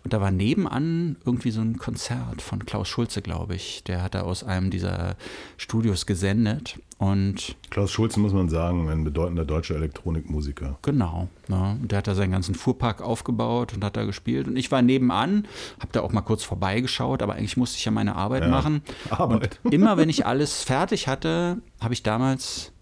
[0.03, 3.85] Und da war nebenan irgendwie so ein Konzert von Klaus Schulze, glaube ich.
[3.85, 5.15] Der hat da aus einem dieser
[5.59, 6.81] Studios gesendet.
[7.05, 10.79] Und Klaus Schulze, muss man sagen, ein bedeutender deutscher Elektronikmusiker.
[10.81, 11.29] Genau.
[11.49, 14.49] Ja, der hat da seinen ganzen Fuhrpark aufgebaut und hat da gespielt.
[14.49, 15.47] Und ich war nebenan,
[15.81, 18.81] habe da auch mal kurz vorbeigeschaut, aber eigentlich musste ich ja meine Arbeit ja, machen.
[19.11, 19.61] Arbeit.
[19.65, 22.73] Und immer wenn ich alles fertig hatte, habe ich damals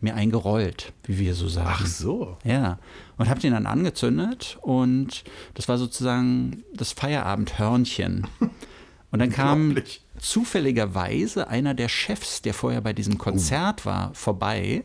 [0.00, 1.68] mir eingerollt, wie wir so sagen.
[1.72, 2.36] Ach so.
[2.44, 2.78] Ja.
[3.18, 5.24] Und habe den dann angezündet und
[5.54, 8.28] das war sozusagen das Feierabendhörnchen.
[9.10, 9.76] Und dann kam
[10.18, 13.86] zufälligerweise einer der Chefs, der vorher bei diesem Konzert oh.
[13.86, 14.84] war, vorbei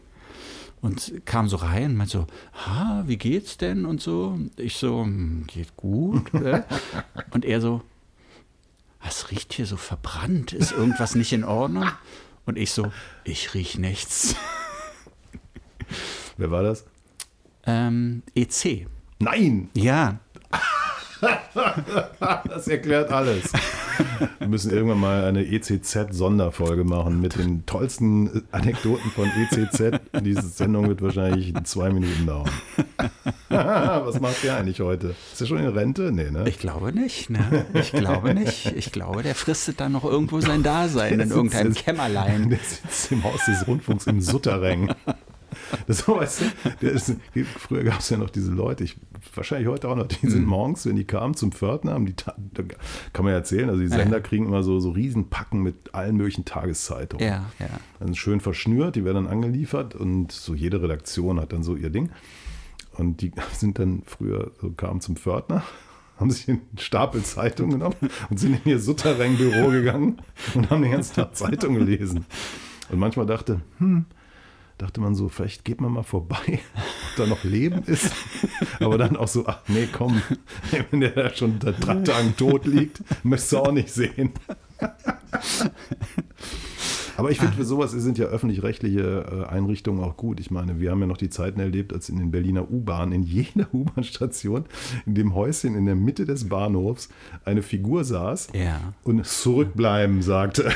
[0.81, 4.39] und kam so rein und meinte so, ha, wie geht's denn und so.
[4.57, 6.31] Ich so, hm, geht gut.
[7.31, 7.81] Und er so,
[9.01, 10.53] was riecht hier so verbrannt?
[10.53, 11.87] Ist irgendwas nicht in Ordnung?
[12.45, 12.91] Und ich so,
[13.23, 14.35] ich riech nichts.
[16.37, 16.85] Wer war das?
[17.65, 18.87] Ähm, EC.
[19.19, 19.69] Nein!
[19.75, 20.19] Ja.
[22.45, 23.51] das erklärt alles.
[24.39, 29.99] Wir müssen irgendwann mal eine ECZ-Sonderfolge machen mit den tollsten Anekdoten von ECZ.
[30.21, 32.49] Diese Sendung wird wahrscheinlich zwei Minuten dauern.
[33.49, 35.15] Was macht der eigentlich heute?
[35.31, 36.11] Ist er schon in Rente?
[36.11, 36.45] Nee, ne?
[36.47, 37.29] Ich glaube nicht.
[37.29, 37.65] Ne?
[37.73, 38.73] Ich glaube nicht.
[38.75, 42.49] Ich glaube, der fristet dann noch irgendwo sein Dasein der in irgendeinem Kämmerlein.
[42.49, 44.93] Der sitzt im Haus des Rundfunks im Sutterreng.
[45.87, 46.43] Das, weißt
[46.79, 47.15] du, ist,
[47.57, 48.97] früher gab es ja noch diese Leute, ich,
[49.33, 50.49] wahrscheinlich heute auch noch, die sind mhm.
[50.49, 54.21] morgens, wenn die kamen zum Pförtner, haben die, kann man ja erzählen, also die Sender
[54.21, 57.25] kriegen immer so, so Riesenpacken mit allen möglichen Tageszeitungen.
[57.25, 57.67] Ja, ja.
[57.99, 61.89] Also schön verschnürt, die werden dann angeliefert und so jede Redaktion hat dann so ihr
[61.89, 62.09] Ding.
[62.97, 65.63] Und die sind dann früher, so kamen zum Pförtner,
[66.17, 67.95] haben sich einen Stapel Zeitungen genommen
[68.29, 70.21] und sind in ihr Sutterrang-Büro gegangen
[70.53, 72.25] und haben den ganzen Tag Zeitung gelesen.
[72.91, 74.05] Und manchmal dachte, hm,
[74.81, 76.37] dachte man so, vielleicht geht man mal vorbei,
[76.75, 78.11] ob da noch Leben ist.
[78.79, 80.21] Aber dann auch so, ach nee, komm,
[80.91, 84.31] wenn der da schon seit drei Tagen tot liegt, möchtest du auch nicht sehen.
[87.17, 90.39] Aber ich finde, für sowas sind ja öffentlich-rechtliche äh, Einrichtungen auch gut.
[90.39, 93.21] Ich meine, wir haben ja noch die Zeiten erlebt, als in den Berliner U-Bahnen, in
[93.21, 94.65] jeder U-Bahn-Station,
[95.05, 97.09] in dem Häuschen in der Mitte des Bahnhofs
[97.45, 98.79] eine Figur saß ja.
[99.03, 100.71] und zurückbleiben sagte.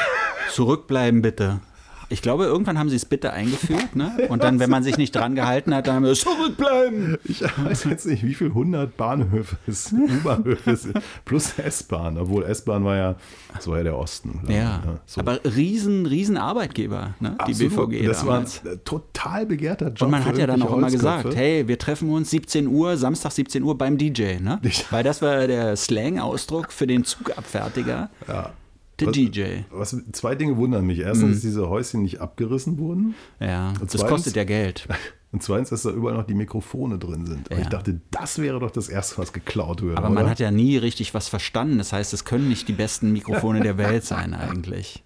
[0.51, 1.61] Zurückbleiben bitte.
[2.09, 4.11] Ich glaube, irgendwann haben sie es bitte eingeführt, ne?
[4.29, 7.17] Und dann, wenn man sich nicht dran gehalten hat, dann haben wir zurückbleiben.
[7.23, 10.93] Ich weiß jetzt nicht, wie viel 100 Bahnhöfe es, U-Bahnhöfe
[11.25, 13.15] plus S-Bahn, obwohl S-Bahn war ja,
[13.53, 14.41] das war ja der Osten.
[14.47, 14.99] Ja, ja.
[15.05, 15.21] So.
[15.21, 17.37] aber riesen, riesen Arbeitgeber, ne?
[17.47, 17.89] die Absolut.
[17.89, 18.07] BVG.
[18.07, 18.65] Das damals.
[18.65, 20.03] war ein total begehrter Job.
[20.03, 23.31] Und man hat ja dann auch immer gesagt, hey, wir treffen uns 17 Uhr, Samstag
[23.31, 24.59] 17 Uhr beim DJ, ne?
[24.91, 28.09] Weil das war der Slang-Ausdruck für den Zugabfertiger.
[28.27, 28.51] Ja.
[28.99, 29.43] Der was, DJ.
[29.71, 30.99] Was, zwei Dinge wundern mich.
[30.99, 31.31] Erstens, mhm.
[31.33, 33.15] dass diese Häuschen nicht abgerissen wurden.
[33.39, 34.87] Ja, und das kostet ja Geld.
[35.35, 37.49] Und zweitens, dass da überall noch die Mikrofone drin sind.
[37.51, 37.57] Ja.
[37.57, 39.97] ich dachte, das wäre doch das Erste, was geklaut würde.
[39.97, 40.15] Aber oder?
[40.15, 41.77] man hat ja nie richtig was verstanden.
[41.77, 45.03] Das heißt, es können nicht die besten Mikrofone der Welt sein eigentlich.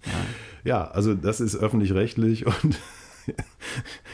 [0.62, 2.78] Ja, ja also das ist öffentlich-rechtlich und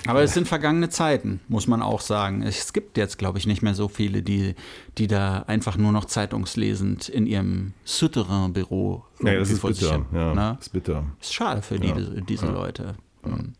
[0.07, 2.42] aber es sind vergangene Zeiten, muss man auch sagen.
[2.42, 4.55] Es gibt jetzt, glaube ich, nicht mehr so viele, die,
[4.99, 10.07] die da einfach nur noch zeitungslesend in ihrem Souterrain-Büro ja, das ist bitter.
[10.12, 10.59] Ja, ne?
[10.61, 11.05] ist bitter.
[11.21, 11.92] Ist schade für die,
[12.29, 12.53] diese ja.
[12.53, 12.95] Leute.
[13.25, 13.55] Mhm.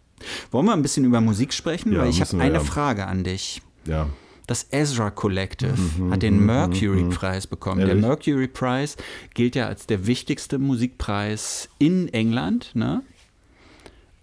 [0.51, 1.93] Wollen wir ein bisschen über Musik sprechen?
[1.93, 3.63] Ja, Weil ich habe eine Frage an dich.
[3.87, 4.09] Ja.
[4.47, 7.11] Das Ezra Collective mhm, hat den mhm, Mercury mhm.
[7.11, 7.81] Preis bekommen.
[7.81, 8.01] Ehrlich?
[8.01, 8.97] Der Mercury Prize
[9.35, 12.71] gilt ja als der wichtigste Musikpreis in England.
[12.75, 13.03] Ne?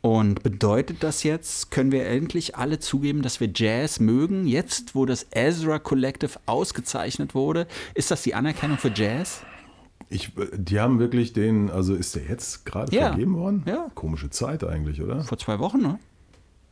[0.04, 4.46] Und bedeutet das jetzt, können wir endlich alle zugeben, dass wir Jazz mögen?
[4.46, 9.44] Jetzt, wo das Ezra Collective ausgezeichnet wurde, ist das die Anerkennung für Jazz?
[10.10, 13.08] Ich, die haben wirklich den, also ist der jetzt gerade ja.
[13.08, 13.63] vergeben worden?
[13.66, 13.88] Ja.
[13.96, 15.24] Komische Zeit eigentlich, oder?
[15.24, 15.98] Vor zwei Wochen, ne?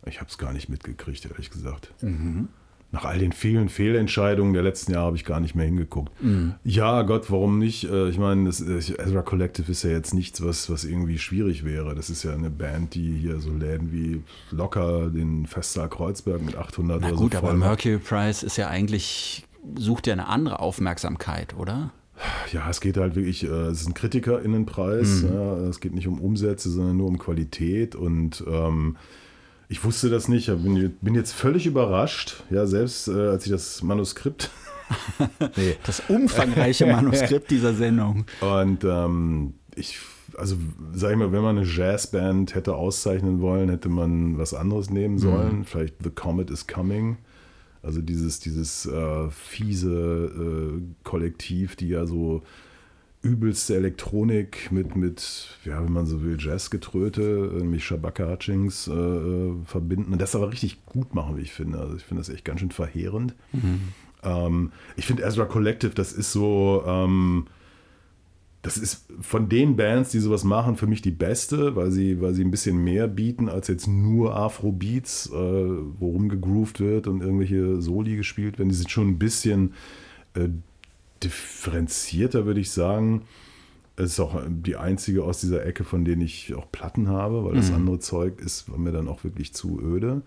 [0.06, 1.94] Ich habe es gar nicht mitgekriegt, ehrlich gesagt.
[2.02, 2.50] Mhm
[2.92, 6.12] nach all den vielen Fehlentscheidungen der letzten Jahre habe ich gar nicht mehr hingeguckt.
[6.22, 6.56] Mhm.
[6.64, 7.86] Ja, Gott, warum nicht?
[7.90, 11.96] Äh, ich meine, das Ezra Collective ist ja jetzt nichts, was, was irgendwie schwierig wäre.
[11.96, 16.58] Das ist ja eine Band, die hier so Läden wie locker den Festsaal Kreuzberg mit
[16.58, 19.46] 800 Na oder gut, so aber Mercury Prize ist ja eigentlich,
[19.78, 21.92] sucht ja eine andere Aufmerksamkeit, oder?
[22.52, 25.24] Ja, es geht halt wirklich, äh, es ist ein KritikerInnenpreis.
[25.24, 25.34] Mhm.
[25.34, 28.98] Ja, es geht nicht um Umsätze, sondern nur um Qualität und ähm,
[29.72, 32.44] ich wusste das nicht, ich bin, bin jetzt völlig überrascht.
[32.50, 34.52] Ja, selbst äh, als ich das Manuskript.
[35.56, 35.78] nee.
[35.86, 38.26] Das umfangreiche Manuskript dieser Sendung.
[38.42, 39.98] Und ähm, ich,
[40.36, 40.58] also
[40.94, 45.16] sag ich mal, wenn man eine Jazzband hätte auszeichnen wollen, hätte man was anderes nehmen
[45.16, 45.20] mhm.
[45.20, 45.58] sollen.
[45.60, 45.66] Mhm.
[45.66, 47.18] Vielleicht The Comet is Coming.
[47.82, 52.44] Also dieses, dieses äh, fiese äh, Kollektiv, die ja so
[53.22, 59.54] übelste Elektronik mit, mit, ja, wenn man so will, Jazzgetröte, nämlich Shabaka Hutchings äh, äh,
[59.66, 61.78] verbinden und das aber richtig gut machen, wie ich finde.
[61.78, 63.36] Also ich finde das echt ganz schön verheerend.
[63.54, 63.80] Mhm.
[64.24, 67.46] Ähm, ich finde Ezra Collective, das ist so, ähm,
[68.64, 72.34] das ist von den Bands, die sowas machen, für mich die beste, weil sie, weil
[72.34, 77.82] sie ein bisschen mehr bieten als jetzt nur Afro-Beats, äh, worum gegroovt wird und irgendwelche
[77.82, 78.70] Soli gespielt werden.
[78.70, 79.74] Die sind schon ein bisschen
[80.34, 80.50] äh,
[81.24, 83.24] differenzierter, würde ich sagen.
[83.96, 87.56] Es ist auch die einzige aus dieser Ecke, von denen ich auch Platten habe, weil
[87.56, 87.76] das mhm.
[87.76, 90.22] andere Zeug ist mir dann auch wirklich zu öde.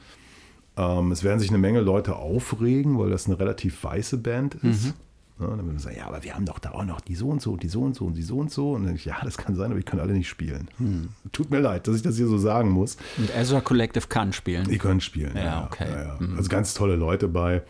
[0.76, 4.86] Ähm, es werden sich eine Menge Leute aufregen, weil das eine relativ weiße Band ist.
[4.86, 4.94] Mhm.
[5.40, 7.28] Ja, dann würden wir sagen, ja, aber wir haben doch da auch noch die so
[7.28, 8.72] und so, die so und so und die so und so.
[8.72, 10.68] Und dann denke ich, ja, das kann sein, aber ich kann alle nicht spielen.
[10.78, 11.08] Hm.
[11.32, 12.96] Tut mir leid, dass ich das hier so sagen muss.
[13.18, 14.68] Und Ezra Collective kann spielen.
[14.68, 15.44] Die können spielen, ja.
[15.44, 15.88] ja okay.
[15.90, 16.36] Ja, mhm.
[16.36, 17.62] Also ganz tolle Leute bei.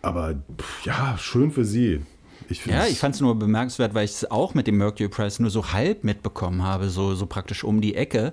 [0.00, 0.36] Aber
[0.84, 2.02] ja, schön für sie.
[2.52, 5.40] Ich ja, ich fand es nur bemerkenswert, weil ich es auch mit dem Mercury Prize
[5.40, 8.32] nur so halb mitbekommen habe, so, so praktisch um die Ecke.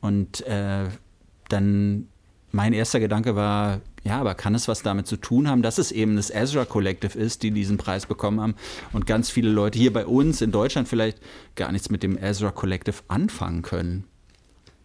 [0.00, 0.88] Und äh,
[1.48, 2.08] dann
[2.52, 5.92] mein erster Gedanke war, ja, aber kann es was damit zu tun haben, dass es
[5.92, 8.54] eben das Ezra Collective ist, die diesen Preis bekommen haben
[8.92, 11.18] und ganz viele Leute hier bei uns in Deutschland vielleicht
[11.54, 14.04] gar nichts mit dem Ezra Collective anfangen können?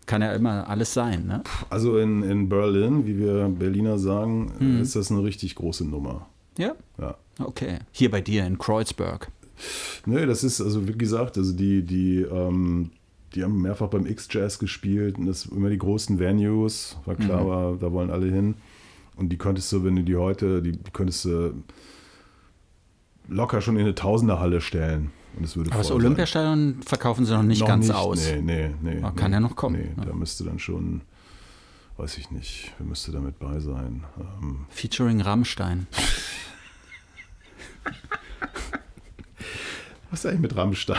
[0.06, 1.43] Kann ja immer alles sein, ne?
[1.71, 4.82] Also in, in Berlin, wie wir Berliner sagen, hm.
[4.82, 6.28] ist das eine richtig große Nummer.
[6.60, 6.76] Ja?
[7.00, 7.15] Ja.
[7.39, 7.80] Okay.
[7.91, 9.32] Hier bei dir in Kreuzberg.
[10.06, 12.91] Nö, das ist, also wie gesagt, also die, die, ähm,
[13.34, 17.48] die haben mehrfach beim X-Jazz gespielt und das immer die großen Venues, war klar, mhm.
[17.48, 18.56] war, da wollen alle hin.
[19.15, 21.63] Und die könntest du, wenn du die heute, die, könntest du
[23.28, 25.12] locker schon in eine Tausenderhalle stellen.
[25.38, 28.32] Und es würde Aber das Olympiastadion verkaufen sie noch nicht noch ganz nicht, aus.
[28.32, 29.02] Nee, nee, nee.
[29.02, 29.76] Aber kann nee, ja noch kommen.
[29.78, 30.06] Nee, ja.
[30.06, 31.02] da müsste dann schon,
[31.98, 34.04] weiß ich nicht, wer müsste da mit bei sein?
[34.17, 35.88] Ähm, Featuring Rammstein.
[40.15, 40.97] Was ist eigentlich mit Rammstein?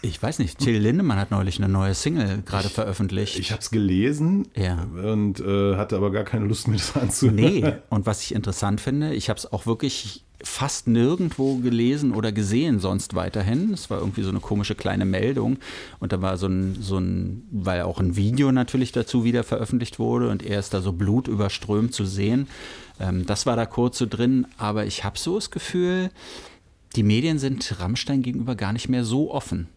[0.00, 3.38] Ich weiß nicht, Till Lindemann hat neulich eine neue Single gerade veröffentlicht.
[3.38, 4.84] Ich habe es gelesen ja.
[4.84, 7.34] und äh, hatte aber gar keine Lust, mir das anzuhören.
[7.34, 12.32] Nee, und was ich interessant finde, ich habe es auch wirklich fast nirgendwo gelesen oder
[12.32, 13.74] gesehen sonst weiterhin.
[13.74, 15.58] Es war irgendwie so eine komische kleine Meldung
[15.98, 19.98] und da war so ein, so ein, weil auch ein Video natürlich dazu wieder veröffentlicht
[19.98, 22.48] wurde und er ist da so blutüberströmt zu sehen.
[22.98, 26.10] Ähm, das war da kurz so drin, aber ich habe so das Gefühl,
[26.96, 29.68] die Medien sind Rammstein gegenüber gar nicht mehr so offen.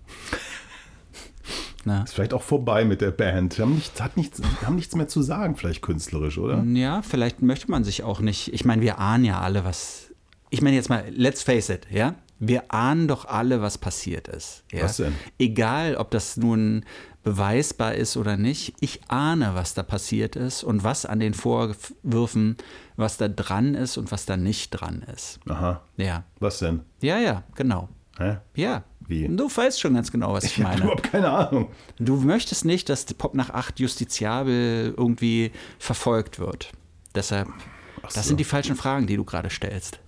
[1.84, 2.04] Na.
[2.04, 3.58] Ist vielleicht auch vorbei mit der Band.
[3.58, 6.64] Die haben nichts, hat nichts, haben nichts mehr zu sagen, vielleicht künstlerisch, oder?
[6.64, 8.54] Ja, vielleicht möchte man sich auch nicht.
[8.54, 10.12] Ich meine, wir ahnen ja alle, was.
[10.52, 12.16] Ich meine jetzt mal, let's face it, ja?
[12.40, 14.64] Wir ahnen doch alle, was passiert ist.
[14.72, 14.84] Ja?
[14.84, 15.14] Was denn?
[15.38, 16.86] Egal, ob das nun
[17.24, 18.74] beweisbar ist oder nicht.
[18.80, 22.58] Ich ahne, was da passiert ist und was an den Vorwürfen,
[22.96, 25.40] was da dran ist und was da nicht dran ist.
[25.48, 25.82] Aha.
[25.98, 26.24] Ja.
[26.40, 26.82] Was denn?
[27.02, 27.90] Ja, ja, genau.
[28.18, 28.38] Hä?
[28.56, 28.84] Ja.
[29.00, 29.28] Wie?
[29.28, 30.76] Du weißt schon ganz genau, was ich, ich meine.
[30.76, 31.70] Ich habe überhaupt keine Ahnung.
[32.00, 36.72] Du möchtest nicht, dass Pop nach 8 justiziabel irgendwie verfolgt wird.
[37.14, 38.08] Deshalb, so.
[38.14, 40.00] das sind die falschen Fragen, die du gerade stellst.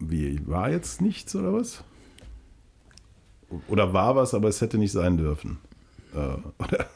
[0.00, 1.82] Wie, war jetzt nichts oder was?
[3.68, 5.58] Oder war was, aber es hätte nicht sein dürfen.
[6.14, 6.86] Äh, oder?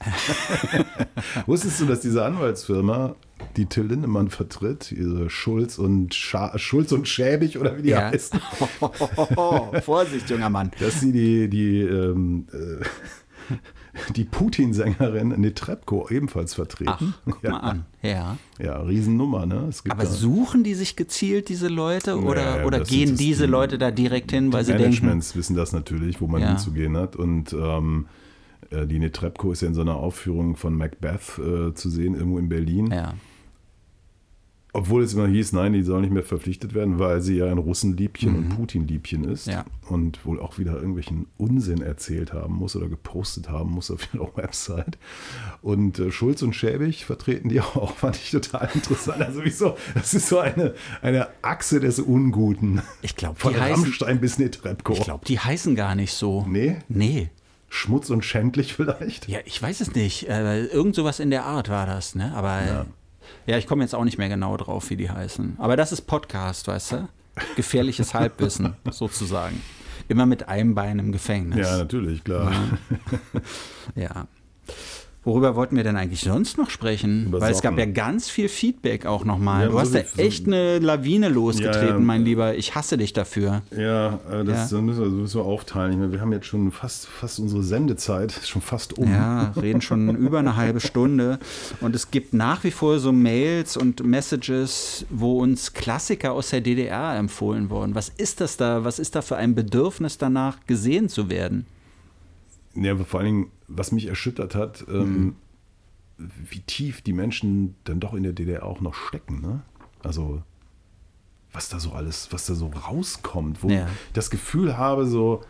[1.46, 3.16] Wusstest du, dass diese Anwaltsfirma,
[3.56, 8.10] die Till Lindemann vertritt, diese Schulz und Scha Schulz und Schäbig oder wie die ja.
[8.10, 8.40] heißen?
[9.82, 10.70] Vorsicht, junger Mann.
[10.78, 12.84] Dass sie die, die ähm, äh,
[14.16, 17.14] die Putin-Sängerin Netrebko ebenfalls vertreten.
[17.14, 17.50] Ach, guck ja.
[17.50, 17.84] mal an.
[18.02, 18.36] Ja.
[18.58, 19.70] Ja, Riesennummer, ne?
[19.88, 22.20] Aber suchen die sich gezielt, diese Leute?
[22.20, 25.06] Oder, naja, oder gehen diese die, Leute da direkt hin, weil sie Managements denken...
[25.06, 26.48] Managements wissen das natürlich, wo man ja.
[26.48, 27.16] hinzugehen hat.
[27.16, 28.06] Und ähm,
[28.70, 32.38] äh, die Netrebko ist ja in so einer Aufführung von Macbeth äh, zu sehen, irgendwo
[32.38, 32.90] in Berlin.
[32.90, 33.14] Ja.
[34.72, 37.58] Obwohl es immer hieß, nein, die soll nicht mehr verpflichtet werden, weil sie ja ein
[37.58, 38.36] Russenliebchen mhm.
[38.38, 39.46] und Putin-Liebchen ist.
[39.46, 39.64] Ja.
[39.88, 44.30] Und wohl auch wieder irgendwelchen Unsinn erzählt haben muss oder gepostet haben muss auf ihrer
[44.36, 44.98] Website.
[45.62, 49.22] Und äh, Schulz und Schäbig vertreten die auch, fand ich total interessant.
[49.22, 52.82] Also wieso, das ist so eine, eine Achse des Unguten.
[53.02, 54.92] Ich glaube, Von Rammstein bis Netrebko.
[54.92, 56.46] Ich glaube, die heißen gar nicht so.
[56.48, 56.78] Nee?
[56.88, 57.30] Nee.
[57.68, 59.28] Schmutz und schändlich vielleicht?
[59.28, 60.28] Ja, ich weiß es nicht.
[60.28, 62.34] Äh, irgend sowas in der Art war das, ne?
[62.34, 62.86] Aber ja.
[63.46, 65.56] Ja, ich komme jetzt auch nicht mehr genau drauf, wie die heißen.
[65.58, 67.08] Aber das ist Podcast, weißt du?
[67.56, 69.60] Gefährliches Halbwissen, sozusagen.
[70.08, 71.66] Immer mit einem Bein im Gefängnis.
[71.66, 72.52] Ja, natürlich, klar.
[73.94, 74.02] Ja.
[74.02, 74.26] ja.
[75.22, 77.26] Worüber wollten wir denn eigentlich sonst noch sprechen?
[77.26, 77.92] Über Weil es gab ja Socken.
[77.94, 79.64] ganz viel Feedback auch nochmal.
[79.66, 81.98] Ja, du hast so so- echt eine Lawine losgetreten, Ja, ja.
[81.98, 82.54] mein Lieber.
[82.56, 83.60] Ich hasse dich dafür.
[83.76, 84.80] Ja, äh, das Ja.
[84.80, 85.92] müssen wir, das müssen wir aufteilen.
[85.92, 89.10] Ich meine, Wir haben jetzt schon fast, fast unsere Sendezeit, schon fast um.
[89.10, 91.38] Ja, reden schon über eine halbe Stunde.
[91.82, 96.62] Und es gibt nach wie vor so Mails und Messages, wo uns Klassiker aus der
[96.62, 97.94] DDR empfohlen wurden.
[97.94, 98.84] Was ist das da?
[98.84, 101.66] Was ist da für ein Bedürfnis danach, gesehen zu werden?
[102.74, 105.36] Ja, aber vor allen Dingen, was mich erschüttert hat, ähm,
[106.18, 109.40] wie tief die Menschen dann doch in der DDR auch noch stecken.
[109.40, 109.62] Ne?
[110.02, 110.42] Also,
[111.52, 113.86] was da so alles, was da so rauskommt, wo Ja.
[113.86, 115.42] ich das Gefühl habe, so,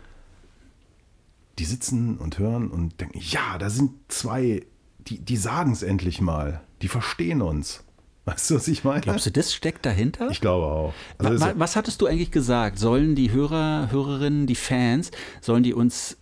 [1.59, 4.65] die sitzen und hören und denken, ja, da sind zwei,
[4.99, 7.83] die, die sagen es endlich mal, die verstehen uns.
[8.25, 9.01] Weißt du, was ich meine?
[9.01, 10.29] Glaubst du, das steckt dahinter?
[10.29, 10.93] Ich glaube auch.
[11.17, 12.79] Also, wa- es- was hattest du eigentlich gesagt?
[12.79, 15.11] Sollen die Hörer, Hörerinnen, die Fans,
[15.41, 16.17] sollen die uns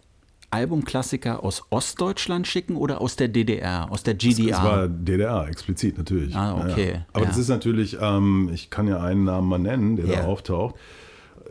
[0.52, 4.58] Albumklassiker aus Ostdeutschland schicken oder aus der DDR, aus der GDR?
[4.58, 6.36] Es war DDR, explizit natürlich.
[6.36, 7.06] Ah, okay, ja.
[7.14, 7.28] Aber ja.
[7.30, 10.16] das ist natürlich, ähm, ich kann ja einen Namen mal nennen, der Ja.
[10.22, 10.76] da auftaucht.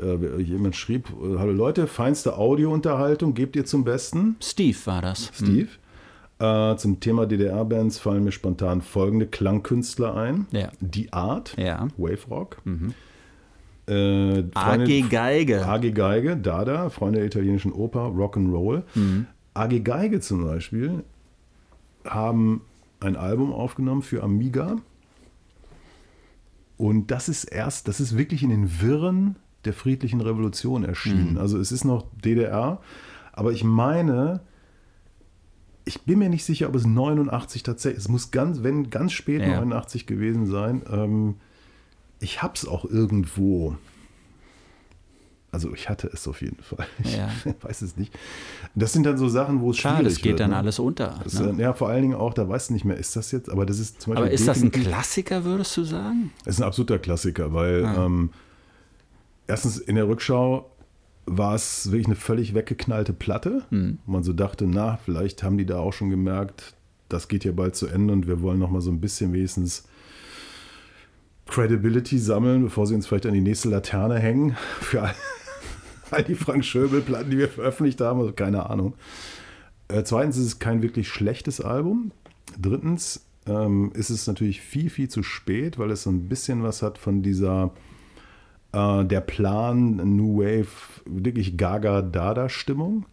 [0.00, 5.30] Äh, jemand schrieb, äh, hallo Leute, feinste Audiounterhaltung, gebt ihr zum Besten, Steve war das.
[5.34, 5.68] Steve.
[6.38, 10.46] Äh, zum Thema DDR-Bands fallen mir spontan folgende Klangkünstler ein.
[10.52, 10.70] Ja.
[10.78, 11.86] Die Art, Ja.
[11.86, 11.90] Mhm.
[11.96, 12.58] Wave Rock.
[13.88, 15.66] Äh, AG Geige.
[15.66, 18.82] AG Geige, Dada, Freunde der italienischen Oper, Rock'n'Roll.
[18.94, 19.26] Mhm.
[19.54, 21.04] AG Geige zum Beispiel
[22.04, 22.62] haben
[23.00, 24.76] ein Album aufgenommen für Amiga.
[26.76, 31.32] Und das ist erst, das ist wirklich in den Wirren der friedlichen Revolution erschienen.
[31.32, 31.38] Mhm.
[31.38, 32.80] Also es ist noch DDR,
[33.32, 34.40] aber ich meine,
[35.84, 39.40] ich bin mir nicht sicher, ob es 89 tatsächlich, es muss ganz, wenn ganz spät
[39.40, 39.48] Ja.
[39.56, 40.82] 89 gewesen sein.
[40.90, 41.34] Ähm,
[42.20, 43.76] ich hab's auch irgendwo.
[45.50, 46.86] Also ich hatte es auf jeden Fall.
[47.02, 47.30] Ich Ja.
[47.62, 48.12] weiß es nicht.
[48.74, 50.56] Das sind dann so Sachen, wo es Schade, schwierig es geht wird, dann ne?
[50.58, 51.18] alles unter.
[51.24, 51.54] Das, Ne?
[51.58, 53.78] ja, vor allen Dingen auch, da weißt du nicht mehr, ist das jetzt, aber das
[53.78, 54.24] ist zum Beispiel.
[54.26, 56.32] Aber ist das ein Klassiker, würdest du sagen?
[56.44, 58.04] es ist ein absoluter Klassiker, weil Ah.
[58.04, 58.30] ähm,
[59.46, 60.70] erstens in der Rückschau
[61.24, 63.62] war es wirklich eine völlig weggeknallte Platte.
[63.70, 63.98] Hm.
[64.06, 66.74] Man so dachte, na, vielleicht haben die da auch schon gemerkt,
[67.08, 69.84] das geht ja bald zu Ende und wir wollen noch mal so ein bisschen wenigstens
[71.48, 75.14] Credibility sammeln, bevor sie uns vielleicht an die nächste Laterne hängen für all,
[76.10, 78.94] all die Frank Schöbel-Platten, die wir veröffentlicht haben, also keine Ahnung.
[79.88, 82.12] Äh, zweitens ist es kein wirklich schlechtes Album.
[82.60, 86.82] Drittens ähm, ist es natürlich viel, viel zu spät, weil es so ein bisschen was
[86.82, 87.72] hat von dieser
[88.72, 93.06] äh, der Plan New Wave, wirklich Gaga-Dada-Stimmung.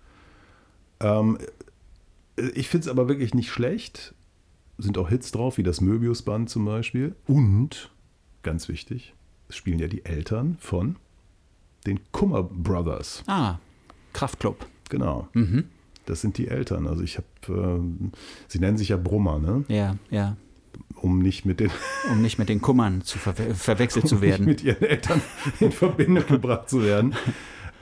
[0.99, 1.37] Ähm,
[2.53, 4.13] ich finde es aber wirklich nicht schlecht.
[4.77, 7.15] Sind auch Hits drauf, wie das Möbius-Band zum Beispiel.
[7.27, 7.91] Und,
[8.45, 9.13] ganz wichtig,
[9.49, 10.95] es spielen ja die Eltern von
[11.85, 13.23] den Kummer Brothers.
[13.27, 13.57] Ah,
[14.13, 14.65] Kraftklub.
[14.89, 15.27] Genau.
[15.33, 15.65] Mhm.
[16.05, 16.87] Das sind die Eltern.
[16.87, 18.11] Also ich habe, ähm,
[18.47, 19.65] sie nennen sich ja Brummer, ne?
[19.67, 20.37] Ja, ja.
[20.95, 21.71] Um nicht mit den
[22.11, 24.45] Um nicht mit den Kummern zu verwe verwechselt zu nicht werden.
[24.45, 25.21] mit ihren Eltern
[25.59, 27.13] in Verbindung gebracht zu werden.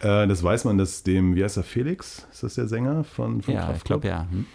[0.01, 2.27] Äh, das weiß man, dass dem, wie heißt er, Felix?
[2.29, 4.01] Ist das der Sänger von, von Ja, ich Kraftklub?
[4.01, 4.27] glaube ja.
[4.29, 4.45] Hm.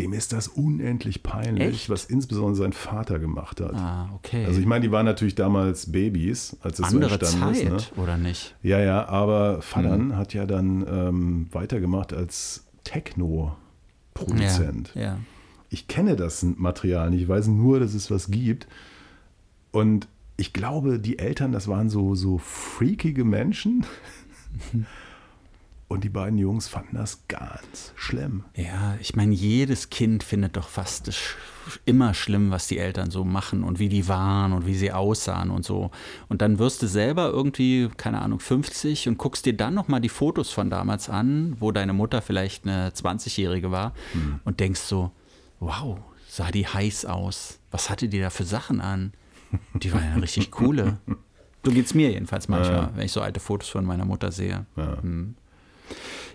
[0.00, 1.90] Dem ist das unendlich peinlich, Echt?
[1.90, 3.74] was insbesondere sein Vater gemacht hat.
[3.74, 4.44] Ah, okay.
[4.46, 7.96] Also ich meine, die waren natürlich damals Babys, als es Andere so entstanden Zeit, ist.
[7.96, 8.02] Ne?
[8.02, 8.54] oder nicht?
[8.62, 10.16] Ja, ja, aber Fadern Mhm.
[10.16, 14.92] hat ja dann ähm, weitergemacht als Techno-Produzent.
[14.94, 15.18] Ja, ja.
[15.68, 18.66] Ich kenne das Material nicht, ich weiß nur, dass es was gibt.
[19.70, 23.84] Und ich glaube, die Eltern, das waren so, so freakige Menschen.
[25.90, 28.44] Und die beiden Jungs fanden das ganz schlimm.
[28.54, 31.34] Ja, ich meine, jedes Kind findet doch fast es sch-
[31.84, 35.50] immer schlimm, was die Eltern so machen und wie die waren und wie sie aussahen
[35.50, 35.90] und so.
[36.28, 40.08] Und dann wirst du selber irgendwie, keine Ahnung, 50 und guckst dir dann nochmal die
[40.08, 43.92] Fotos von damals an, wo deine Mutter vielleicht eine 20-Jährige war
[44.44, 45.10] und denkst so,
[45.58, 47.58] wow, sah die heiß aus.
[47.72, 49.12] Was hatte die da für Sachen an?
[49.74, 50.98] Die war ja richtig coole.
[51.62, 52.90] So geht's mir jedenfalls manchmal, Ja.
[52.94, 54.64] wenn ich so alte Fotos von meiner Mutter sehe.
[54.76, 54.96] Ja.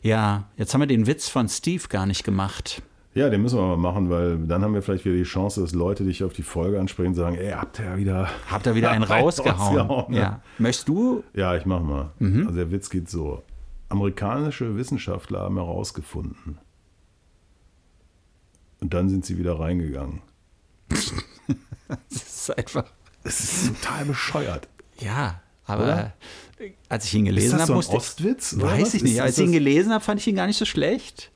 [0.05, 2.83] Ja, jetzt haben wir den Witz von Steve gar nicht gemacht.
[3.15, 5.73] Ja, den müssen wir mal machen, weil dann haben wir vielleicht wieder die Chance, dass
[5.73, 8.29] Leute dich auf die Folge ansprechen und sagen, ey, habt ihr ja wieder...
[8.51, 9.79] Habt ihr wieder einen rausgehauen?
[9.79, 10.19] rausgehauen, ne?
[10.19, 10.41] ja.
[10.59, 11.23] Möchtest du?
[11.33, 12.11] Ja, ich mach mal.
[12.19, 12.45] Mhm.
[12.45, 13.41] Also der Witz geht so.
[13.89, 16.59] Amerikanische Wissenschaftler haben herausgefunden.
[18.81, 20.21] Und dann sind sie wieder reingegangen.
[21.87, 22.85] Das ist einfach.
[23.23, 24.67] Es ist total bescheuert.
[24.99, 26.13] Ja, aber Oder?
[26.89, 28.55] Als ich ihn gelesen habe, so musste Ostwitz?
[28.57, 29.21] Weiß ich nicht.
[29.21, 31.31] Als ich ihn gelesen habe, fand ich ihn gar nicht so schlecht.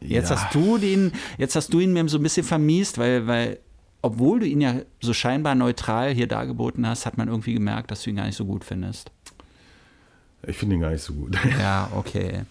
[0.00, 0.36] Jetzt Ja.
[0.36, 3.58] hast du den, jetzt hast du ihn mir so ein bisschen vermiest, weil, weil,
[4.02, 8.02] obwohl du ihn ja so scheinbar neutral hier dargeboten hast, hat man irgendwie gemerkt, dass
[8.02, 9.10] du ihn gar nicht so gut findest.
[10.46, 11.36] Ich finde ihn gar nicht so gut.
[11.58, 12.42] Ja, okay.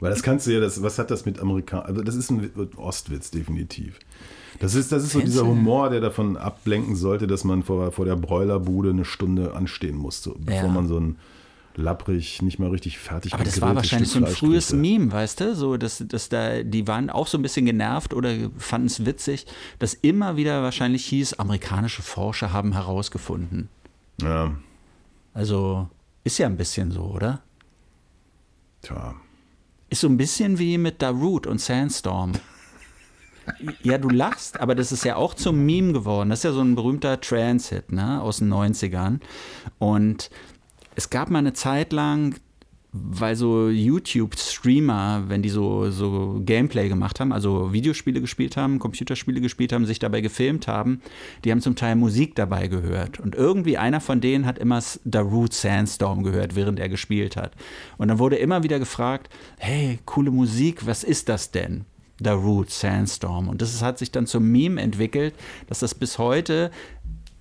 [0.00, 2.50] Weil das kannst du ja, das, was hat das mit Amerika Also das ist ein
[2.76, 3.98] Ostwitz, definitiv.
[4.60, 8.04] Das ist, das ist so dieser Humor, der davon ablenken sollte, dass man vor, vor
[8.04, 10.68] der Bräulerbude eine Stunde anstehen musste, bevor Ja.
[10.68, 11.16] man so ein
[11.78, 14.72] lapprig, nicht mal richtig fertig Aber das war wahrscheinlich so Stück ein Fleisch frühes.
[14.72, 15.54] Meme, weißt du?
[15.54, 19.46] So, dass, dass da, die waren auch so ein bisschen genervt oder fanden es witzig,
[19.78, 23.68] dass immer wieder wahrscheinlich hieß, amerikanische Forscher haben herausgefunden.
[24.22, 24.54] Ja,
[25.34, 25.90] Also
[26.24, 27.42] ist ja ein bisschen so, oder?
[28.80, 29.14] tja.
[29.90, 32.32] Ist so ein bisschen wie mit Darude und Sandstorm.
[33.82, 36.30] Ja, du lachst, aber das ist ja auch zum Meme geworden.
[36.30, 39.20] Das ist ja so ein berühmter Trance-Hit ne, aus den 90ern.
[39.78, 40.30] Und
[40.94, 42.34] es gab mal eine Zeit lang,
[42.92, 49.40] weil so YouTube-Streamer, wenn die so, so Gameplay gemacht haben, also Videospiele gespielt haben, Computerspiele
[49.40, 51.02] gespielt haben, sich dabei gefilmt haben,
[51.44, 53.20] die haben zum Teil Musik dabei gehört.
[53.20, 57.52] Und irgendwie einer von denen hat immer Darude Sandstorm gehört, während er gespielt hat.
[57.98, 59.28] Und dann wurde immer wieder gefragt,
[59.58, 61.84] hey, coole Musik, was ist das denn?
[62.20, 63.48] Darude Sandstorm.
[63.48, 65.34] Und das ist- hat sich dann zum Meme entwickelt,
[65.68, 66.70] dass das bis heute,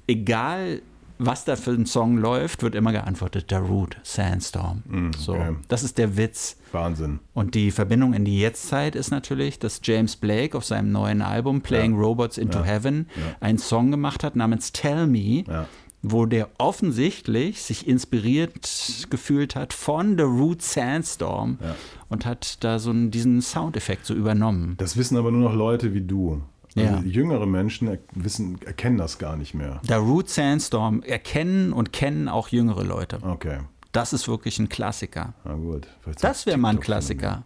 [0.08, 0.82] egal
[1.18, 4.84] was da für ein Song läuft, wird immer geantwortet, Darude Sandstorm.
[5.18, 5.56] So, okay.
[5.70, 6.58] das ist der Witz.
[6.74, 7.20] Wahnsinn.
[7.34, 11.62] Und die Verbindung in die Jetztzeit ist natürlich, dass James Blake auf seinem neuen Album
[11.62, 12.00] Playing Ja.
[12.00, 12.66] Robots into Ja.
[12.66, 13.36] Heaven Ja.
[13.40, 15.68] einen Song gemacht hat namens Tell Me, Ja.
[16.08, 21.76] Wo der offensichtlich sich inspiriert gefühlt hat von The Root Sandstorm Ja.
[22.10, 24.76] und hat da so einen, diesen Soundeffekt so übernommen.
[24.78, 26.42] Das wissen aber nur noch Leute wie du.
[26.76, 27.00] Also Ja.
[27.06, 29.80] Jüngere Menschen wissen, erkennen das gar nicht mehr.
[29.88, 33.20] The Root Sandstorm erkennen und kennen auch jüngere Leute.
[33.24, 33.60] Okay,
[33.94, 35.34] Das ist wirklich ein Klassiker.
[35.46, 35.88] na gut.
[36.22, 36.80] Das wäre mal ein.
[36.82, 37.44] Klassiker.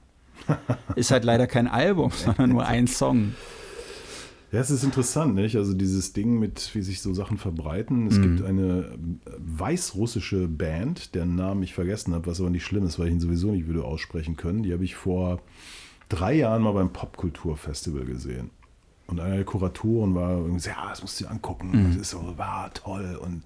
[0.96, 3.36] Ist halt leider kein Album, sondern nur ein Song.
[4.52, 5.56] Ja, es ist interessant, nicht?
[5.56, 8.02] Also dieses Ding mit, wie sich so Sachen verbreiten.
[8.02, 8.08] Mhm.
[8.08, 8.98] Es gibt eine äh,
[9.38, 13.20] weißrussische Band, deren Namen ich vergessen habe, was aber nicht schlimm ist, weil ich ihn
[13.20, 14.64] sowieso nicht würde aussprechen können.
[14.64, 15.42] Die habe ich vor
[16.10, 18.50] drei Jahren mal beim Popkulturfestival gesehen.
[19.06, 21.72] Und einer der Kuratoren war irgendwie so, ja, das musst du dir angucken.
[21.72, 21.88] Mhm.
[21.88, 23.44] Das ist so, war toll und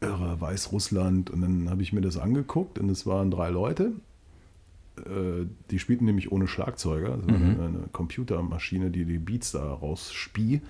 [0.00, 1.30] irre, Weißrussland.
[1.30, 3.92] Und dann habe ich mir das angeguckt und es waren drei Leute.
[5.06, 7.18] Äh, Die spielten nämlich ohne Schlagzeuger.
[7.26, 7.60] War Mhm.
[7.60, 10.60] eine, Computermaschine, die die Beats da rausspie.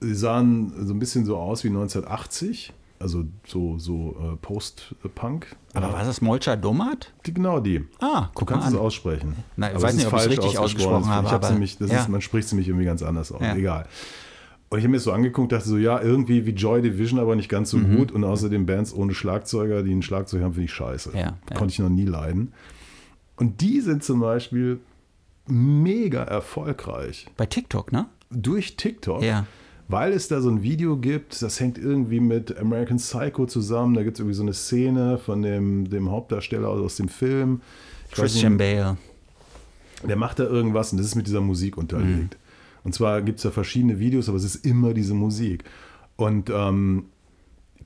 [0.00, 2.72] Sie sahen so ein bisschen so aus wie 1980.
[2.98, 5.56] Also so, so äh, Post-Punk.
[5.72, 7.12] Aber Äh, war das Molcha Domat?
[7.24, 7.84] die, genau die.
[7.98, 8.80] Ah, Du guck kannst mal es an.
[8.80, 9.36] aussprechen.
[9.56, 11.78] Na, ich weiß es nicht, ob ich es falsch richtig ausgesprochen habe, Ich aber- nämlich,
[11.78, 12.00] das ja.
[12.00, 13.40] ist, man spricht es nämlich irgendwie ganz anders aus.
[13.40, 13.54] Ja.
[13.56, 13.86] Egal.
[14.68, 17.34] Und ich habe mir das so angeguckt, dachte so, ja, irgendwie wie Joy Division, aber
[17.36, 17.96] nicht ganz so Mhm.
[17.96, 18.12] gut.
[18.12, 21.10] Und außerdem Bands ohne Schlagzeuger, die ein Schlagzeug haben, finde ich scheiße.
[21.14, 21.36] Ja, ja.
[21.56, 22.52] Konnte ich noch nie leiden.
[23.40, 24.78] Und die sind zum Beispiel
[25.48, 28.06] mega erfolgreich Bei TikTok, ne?
[28.30, 29.46] durch TikTok, Ja.
[29.88, 33.94] weil es da so ein Video gibt, das hängt irgendwie mit American Psycho zusammen.
[33.94, 37.60] Da gibt es irgendwie so eine Szene von dem, dem Hauptdarsteller aus dem Film.
[38.08, 38.98] Ich Christian nicht, Bale.
[40.06, 42.36] der macht da irgendwas und das ist mit dieser Musik unterlegt.
[42.84, 45.64] Und zwar gibt es da verschiedene Videos, aber es ist immer diese Musik.
[46.16, 47.06] Und ähm,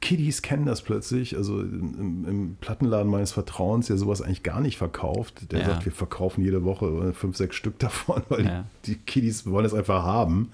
[0.04, 4.76] Kiddies kennen das plötzlich, also im, im Plattenladen meines Vertrauens, der sowas eigentlich gar nicht
[4.76, 5.50] verkauft.
[5.50, 5.66] Der Ja.
[5.66, 8.64] sagt, wir verkaufen jede Woche fünf, sechs Stück davon, weil Ja.
[8.84, 10.50] die, die Kiddies wollen das einfach haben.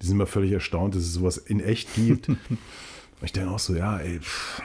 [0.00, 2.30] Die sind immer völlig erstaunt, dass es sowas in echt gibt.
[3.22, 4.60] Ich denke auch so, ja, ey, pff,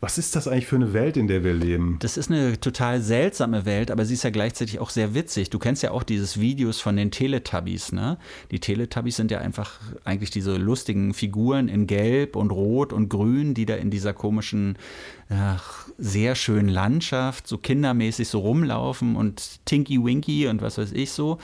[0.00, 1.96] was ist das eigentlich für eine Welt, in der wir leben?
[2.00, 5.50] Das ist eine total seltsame Welt, aber sie ist ja gleichzeitig auch sehr witzig.
[5.50, 8.16] Du kennst ja auch dieses Videos von den Teletubbies, ne?
[8.52, 13.54] Die Teletubbies sind ja einfach eigentlich diese lustigen Figuren in Gelb und Rot und Grün,
[13.54, 14.78] die da in dieser komischen,
[15.30, 21.10] ach, sehr schönen Landschaft so kindermäßig so rumlaufen und Tinky Winky und was weiß ich
[21.10, 21.38] so.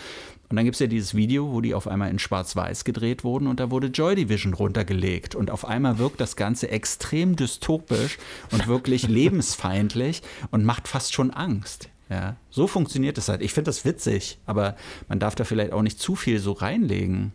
[0.55, 3.49] Und dann gibt es ja dieses Video, wo die auf einmal in Schwarz-Weiß gedreht wurden
[3.49, 5.35] und da wurde Joy Division runtergelegt.
[5.35, 8.19] Und auf einmal wirkt das Ganze extrem dystopisch
[8.53, 11.89] und wirklich lebensfeindlich und macht fast schon Angst.
[12.09, 13.43] Ja, so funktioniert es halt.
[13.43, 14.77] Ich finde das witzig, aber
[15.09, 17.33] man darf da vielleicht auch nicht zu viel so reinlegen.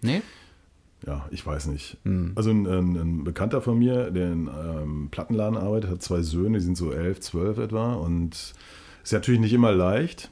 [0.00, 0.22] Nee?
[1.06, 1.98] Ja, ich weiß nicht.
[2.04, 2.32] Hm.
[2.34, 6.56] Also ein, ein, ein Bekannter von mir, der in ähm, Plattenladen arbeitet, hat zwei Söhne,
[6.56, 7.92] die sind so elf, zwölf etwa.
[7.92, 8.54] Und
[9.02, 10.30] ist natürlich nicht immer leicht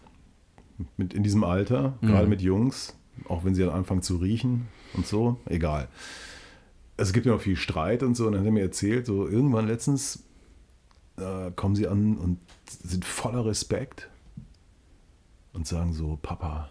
[0.97, 2.09] mit in diesem Alter, Hm.
[2.09, 2.97] gerade mit Jungs,
[3.29, 5.89] auch wenn sie dann anfangen zu riechen und so, egal.
[6.97, 8.27] Es gibt ja auch viel Streit und so.
[8.27, 10.23] Und dann hat er mir erzählt, so irgendwann letztens
[11.17, 14.09] äh, kommen sie an und sind voller Respekt
[15.53, 16.71] und sagen so, Papa,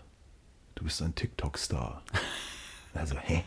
[0.76, 2.02] du bist ein TikTok-Star.
[2.96, 3.44] Also, hä?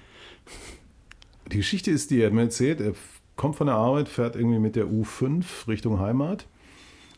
[1.53, 2.95] Die Geschichte ist die, er hat mir erzählt, er
[3.37, 6.49] kommt von der Arbeit, fährt irgendwie mit der U5 Richtung Heimat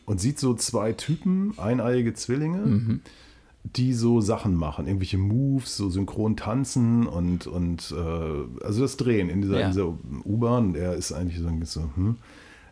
[0.05, 2.99] und sieht so zwei Typen, eineiige Zwillinge,
[3.75, 9.29] die so Sachen machen, irgendwelche Moves, so synchron tanzen und, und äh, also das Drehen
[9.29, 9.67] in dieser, Ja.
[9.67, 9.93] dieser
[10.25, 10.75] U-Bahn.
[10.75, 12.15] Er ist eigentlich so, so hm.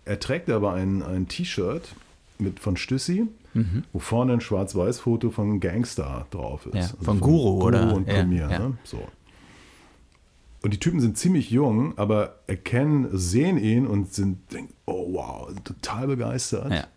[0.06, 1.94] Er trägt aber ein, ein T-Shirt
[2.40, 3.28] mit, von Stüssi,
[3.92, 6.76] wo vorne ein Schwarz-Weiß-Foto von Gangster drauf ist.
[6.76, 7.94] Ja, Also von Guru, oder?
[7.94, 8.48] und Ja, Premier.
[8.48, 8.78] Ne?
[8.84, 9.00] So.
[10.62, 15.50] Und die Typen sind ziemlich jung, aber erkennen, sehen ihn und sind, denken, oh wow,
[15.64, 16.72] total begeistert.
[16.72, 16.88] Ja.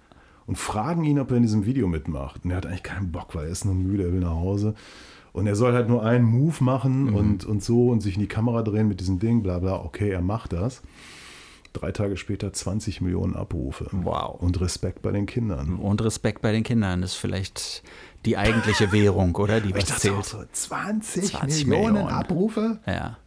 [0.51, 2.40] Und fragen ihn, ob er in diesem Video mitmacht.
[2.44, 4.74] Und er hat eigentlich keinen Bock, weil er ist nur müde, er will nach Hause.
[5.32, 7.14] Und er soll halt nur einen Move machen Mhm.
[7.14, 9.76] und, und so und sich in die Kamera drehen mit diesem Ding, bla bla.
[9.76, 10.82] Okay, er macht das.
[11.72, 13.86] Drei Tage später 20 Millionen Abrufe.
[13.92, 14.40] Wow.
[14.42, 15.76] Und Respekt bei den Kindern.
[15.76, 17.84] Und Respekt bei den Kindern ist vielleicht
[18.26, 19.61] die eigentliche Währung, oder?
[19.61, 20.24] Die Ich was auch zählt.
[20.24, 22.12] so, 20, 20 Millionen, Millionen.
[22.12, 22.80] Abrufe?
[22.88, 23.18] Ja.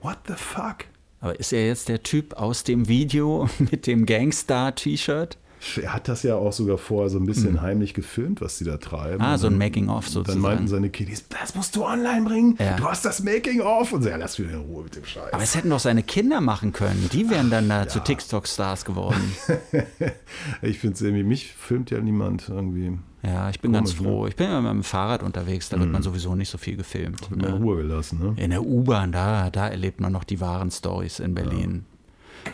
[0.00, 0.78] What the fuck?
[1.20, 5.38] Aber ist er jetzt der Typ aus dem Video mit dem Gangstar-T-Shirt?
[5.80, 8.78] Er hat das ja auch sogar vorher so ein bisschen heimlich gefilmt, was die da
[8.78, 9.22] treiben.
[9.22, 10.40] Ah, so ein dann- Making-of Dann sozusagen.
[10.40, 12.56] meinten seine Kiddies, das musst du online bringen.
[12.58, 12.76] Ja.
[12.76, 13.92] Du hast das Making-of.
[13.92, 15.32] Und so, ja, lass mich in Ruhe mit dem Scheiß.
[15.32, 17.08] Aber es hätten doch seine Kinder machen können.
[17.12, 19.22] Die wären dann da zu TikTok-Stars geworden.
[20.62, 22.98] ich finde es irgendwie, mich filmt ja niemand irgendwie.
[23.22, 24.08] Ja, ich bin ganz Komisch, ne?
[24.08, 24.26] froh.
[24.26, 27.30] Ich bin ja mit dem Fahrrad unterwegs, da wird man sowieso nicht so viel gefilmt.
[27.30, 27.60] Wird mal in Ne?
[27.64, 28.34] Ruhe gelassen, ne?
[28.42, 31.84] In der U-Bahn, da, da erlebt man noch die wahren Stories in Berlin.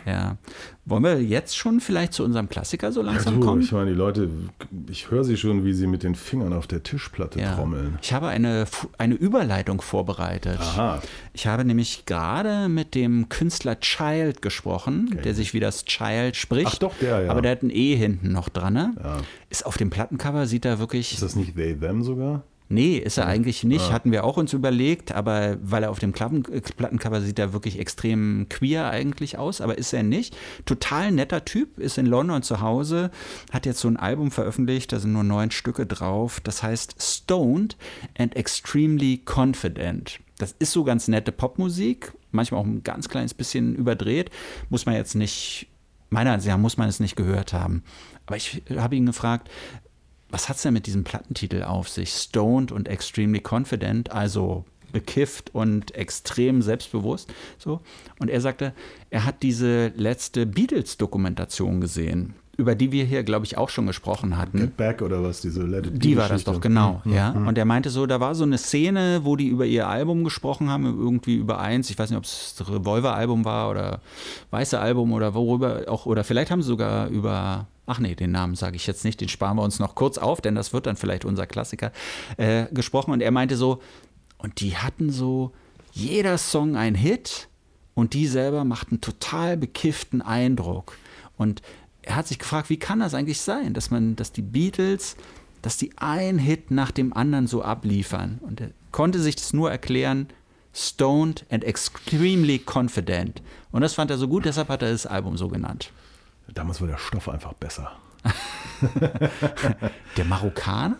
[0.05, 0.37] Ja.
[0.85, 3.61] Wollen wir jetzt schon vielleicht zu unserem Klassiker so langsam du, kommen?
[3.61, 4.29] ich meine, die Leute,
[4.89, 7.55] ich höre sie schon, wie sie mit den Fingern auf der Tischplatte Ja.
[7.55, 7.99] trommeln.
[8.01, 8.65] Ich habe eine,
[8.97, 10.59] eine Überleitung vorbereitet.
[10.59, 11.01] Aha.
[11.33, 16.67] Ich habe nämlich gerade mit dem Künstler Child gesprochen, der sich wie das Child spricht.
[16.73, 17.31] Ach doch, der, ja.
[17.31, 18.73] Aber der hat ein E hinten noch dran.
[18.73, 18.93] Ne?
[19.03, 19.17] Ja.
[19.49, 21.13] Ist auf dem Plattencover, sieht er wirklich.
[21.13, 22.43] Ist das nicht they, them sogar?
[22.71, 23.91] Nee, ist er eigentlich nicht.
[23.91, 27.51] Hatten wir auch uns überlegt, aber weil er auf dem Klappen, äh, Plattencover sieht er
[27.51, 30.37] wirklich extrem queer eigentlich aus, aber ist er nicht.
[30.65, 33.09] Total netter Typ, ist in London zu Hause,
[33.51, 36.41] hat jetzt so ein Album veröffentlicht, da sind nur neun Stücke drauf.
[36.41, 37.75] Das heißt Stoned
[38.19, 40.19] and Extremely Confident.
[40.37, 44.29] Das ist so ganz nette Popmusik, manchmal auch ein ganz kleines bisschen überdreht.
[44.69, 45.67] Muss man jetzt nicht,
[46.11, 47.83] meiner Ansicht nach muss man es nicht gehört haben.
[48.27, 49.49] Aber ich habe ihn gefragt,
[50.29, 52.11] was hat es denn mit diesem Plattentitel auf sich?
[52.11, 57.31] Stoned und extremely confident, also bekifft und extrem selbstbewusst.
[57.57, 57.81] So.
[58.19, 58.73] Und er sagte,
[59.09, 64.37] er hat diese letzte Beatles-Dokumentation gesehen, über die wir hier, glaube ich, auch schon gesprochen
[64.37, 64.59] hatten.
[64.59, 67.31] Get Back oder was, diese Let It Be Die war das doch, genau, ja.
[67.31, 70.69] Und er meinte so, da war so eine Szene, wo die über ihr Album gesprochen
[70.69, 74.01] haben, irgendwie über eins, ich weiß nicht, ob es das Revolver-Album war oder
[74.51, 78.55] Weiße Album oder worüber auch, oder vielleicht haben sie sogar über, ach nee, den Namen
[78.55, 80.95] sage ich jetzt nicht, den sparen wir uns noch kurz auf, denn das wird dann
[80.95, 81.91] vielleicht unser Klassiker,
[82.37, 83.11] äh, gesprochen.
[83.11, 83.81] Und er meinte so,
[84.37, 85.51] und die hatten so,
[85.91, 87.49] jeder Song ein Hit
[87.95, 90.97] und die selber machten total bekifften Eindruck.
[91.37, 91.61] Und
[92.01, 95.15] er hat sich gefragt, wie kann das eigentlich sein, dass man, dass die Beatles,
[95.61, 98.39] dass die ein Hit nach dem anderen so abliefern.
[98.41, 100.27] Und er konnte sich das nur erklären,
[100.73, 103.41] stoned and extremely confident.
[103.71, 105.91] Und das fand er so gut, deshalb hat er das Album so genannt.
[106.53, 107.91] Damals war der Stoff einfach besser.
[110.17, 110.97] Der Marokkaner?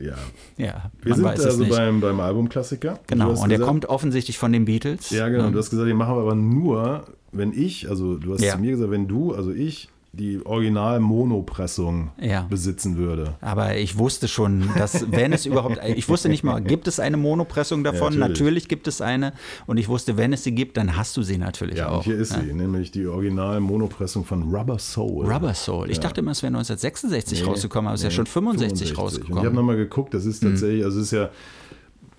[0.00, 0.14] Ja.
[0.56, 2.98] Ja, Wir sind also beim, beim Albumklassiker.
[3.06, 5.10] genau, und der gesagt- kommt offensichtlich von den Beatles.
[5.10, 5.46] Ja, genau.
[5.46, 8.54] Ähm, Du hast gesagt, den machen wir aber nur, wenn ich, also du hast Ja.
[8.54, 12.42] zu mir gesagt, wenn du, also ich, die Original-Monopressung Ja.
[12.48, 13.34] besitzen würde.
[13.40, 17.16] Aber ich wusste schon, dass, wenn es überhaupt, ich wusste nicht mal, gibt es eine
[17.16, 18.12] Monopressung davon?
[18.14, 18.38] Ja, natürlich.
[18.38, 18.68] natürlich.
[18.68, 19.32] gibt es eine.
[19.66, 21.98] Und ich wusste, wenn es sie gibt, dann hast du sie natürlich Ja, auch.
[21.98, 25.30] und hier ist sie, nämlich die Original-Monopressung von Rubber Soul.
[25.30, 25.90] Rubber Soul.
[25.90, 28.68] Ich dachte immer, es wäre 1966 Nee, rausgekommen, aber es ist ja nee, schon 65,
[28.68, 28.80] 65.
[28.80, 29.02] Und ich habe
[29.34, 29.54] rausgekommen.
[29.54, 31.30] Nochmal geguckt, das ist tatsächlich, also es ist ja,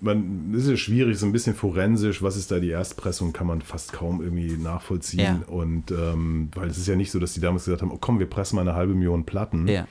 [0.00, 3.46] man, es ist ja schwierig, so ein bisschen forensisch, was ist da die Erstpressung, kann
[3.46, 5.20] man fast kaum irgendwie nachvollziehen.
[5.20, 5.54] Ja.
[5.54, 8.18] Und ähm, weil es ist ja nicht so, dass die damals gesagt haben, oh komm,
[8.18, 9.68] wir pressen mal eine halbe Million Platten.
[9.68, 9.86] Ja.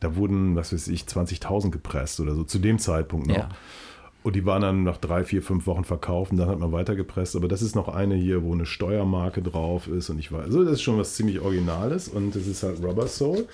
[0.00, 3.36] Da wurden, was weiß ich, 20.000 gepresst oder so, zu dem Zeitpunkt noch.
[3.36, 3.48] Ja.
[4.24, 7.34] Und die waren dann nach drei, vier, fünf Wochen verkauft und dann hat man weitergepresst.
[7.34, 10.10] Aber das ist noch eine hier, wo eine Steuermarke drauf ist.
[10.10, 13.08] Und ich weiß, also das ist schon was ziemlich Originales und das ist halt Rubber
[13.08, 13.48] Soul.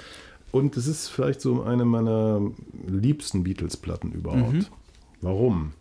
[0.51, 2.41] Und das ist vielleicht so eine meiner
[2.87, 4.53] liebsten Beatles-Platten überhaupt.
[4.53, 4.67] Mhm.
[5.21, 5.73] Warum?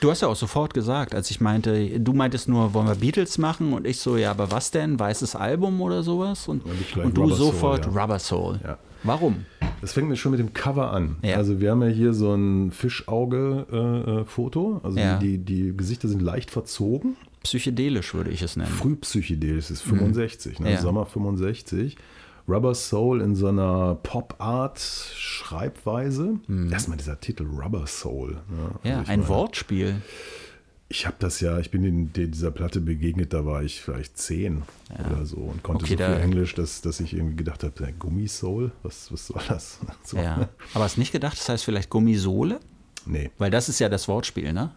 [0.00, 3.38] Du hast ja auch sofort gesagt, als ich meinte, du meintest nur, wollen wir Beatles
[3.38, 3.72] machen?
[3.72, 5.00] Und ich so, ja, aber was denn?
[5.00, 6.48] Weißes Album oder sowas?
[6.48, 7.92] Und, Und und du Rubber Soul, sofort ja.
[8.02, 8.60] Rubber Soul.
[8.62, 8.78] Ja.
[9.04, 9.46] Warum?
[9.80, 11.16] Das fängt mir schon mit dem Cover an.
[11.22, 11.36] Ja.
[11.36, 14.80] Also wir haben ja hier so ein Fischauge-Foto.
[14.82, 15.18] also Ja.
[15.18, 17.16] die, die Gesichter sind leicht verzogen.
[17.42, 18.70] Psychedelisch würde ich es nennen.
[18.70, 20.68] Frühpsychedelisch, ist 65, ne?
[20.68, 20.72] Mhm.
[20.74, 20.80] Ja.
[20.80, 21.96] Sommer 65.
[22.48, 23.96] Rubber Soul in so einer
[25.06, 26.38] Pop-Art-Schreibweise.
[26.70, 28.32] Erstmal dieser Titel Rubber Soul.
[28.32, 28.40] Ne?
[28.48, 28.70] Mhm.
[28.84, 29.96] ja, Also ein meine, Wortspiel.
[30.88, 34.62] Ich habe das ja, ich bin in dieser Platte begegnet, da war ich vielleicht zehn
[35.10, 37.92] oder so und konnte Okay, so viel da- Englisch, dass, dass ich irgendwie gedacht habe,
[37.98, 39.80] Gummisoul, was, was soll das?
[40.04, 40.36] So, Ja.
[40.36, 40.48] ne?
[40.74, 42.60] Aber hast nicht gedacht, das heißt vielleicht Gummisohle?
[43.04, 43.32] Nee.
[43.38, 44.70] Weil das ist ja das Wortspiel, ne?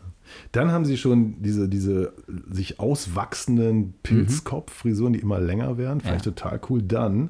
[0.52, 2.14] Dann haben sie schon diese, diese
[2.52, 6.02] sich auswachsenden Pilzkopffrisuren, die immer länger werden.
[6.02, 6.32] Vielleicht Ja.
[6.32, 6.82] total cool.
[6.84, 7.30] Dann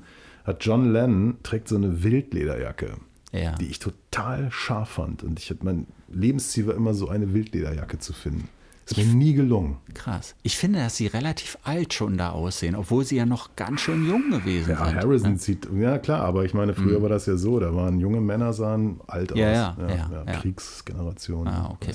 [0.50, 2.92] hat John Lennon trägt so eine Wildlederjacke.
[3.32, 3.54] Ja.
[3.58, 5.22] die ich total scharf fand.
[5.22, 8.50] Und ich hatte mein Lebensziel war immer so eine Wildlederjacke zu finden.
[8.88, 9.78] Ist mir nie gelungen.
[9.94, 10.34] Krass.
[10.42, 14.04] Ich finde, dass sie relativ alt schon da aussehen, obwohl sie ja noch ganz schön
[14.08, 14.96] jung gewesen Ja, sind.
[14.96, 18.20] Harrison sieht, ja klar, aber ich meine, früher war das ja so, da waren junge
[18.20, 19.38] Männer, sahen alt Mhm.
[19.38, 19.78] Ja, aus.
[19.78, 20.40] ja, ja, ja.
[20.40, 21.48] Kriegsgeneration.
[21.48, 21.94] Ah, okay.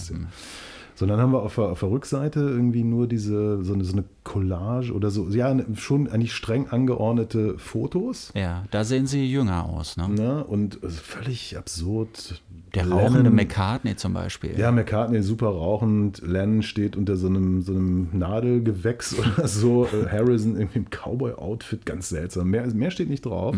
[0.95, 1.05] Weißt du.
[1.05, 3.93] So, dann haben wir auf der, auf der Rückseite irgendwie nur diese, so eine, so
[3.93, 8.31] eine Collage oder so, ja, schon eigentlich streng angeordnete Fotos.
[8.35, 9.97] Ja, da sehen sie jünger aus.
[9.97, 10.09] Ne?
[10.09, 10.45] Ne?
[10.45, 12.43] Und äh, völlig absurd.
[12.75, 14.59] Der Lennon- rauchende McCartney zum Beispiel.
[14.59, 20.09] Ja, McCartney super rauchend, Lennon steht unter so einem, so einem Nadelgewächs oder so, äh,
[20.11, 22.51] Harrison irgendwie im Cowboy-Outfit, ganz seltsam.
[22.51, 23.55] Mehr, mehr steht nicht drauf.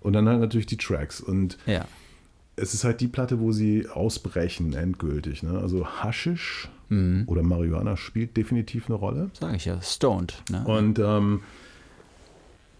[0.00, 1.20] Und dann halt natürlich die Tracks.
[1.20, 1.84] Und ja.
[2.60, 5.42] Es ist halt die Platte, wo sie ausbrechen, endgültig.
[5.42, 5.58] Ne?
[5.58, 6.68] Also Haschisch
[7.26, 9.30] oder Marihuana spielt definitiv eine Rolle.
[9.38, 9.80] sage ich ja.
[9.82, 10.42] Stoned.
[10.50, 10.64] Ne?
[10.64, 11.40] Und ähm,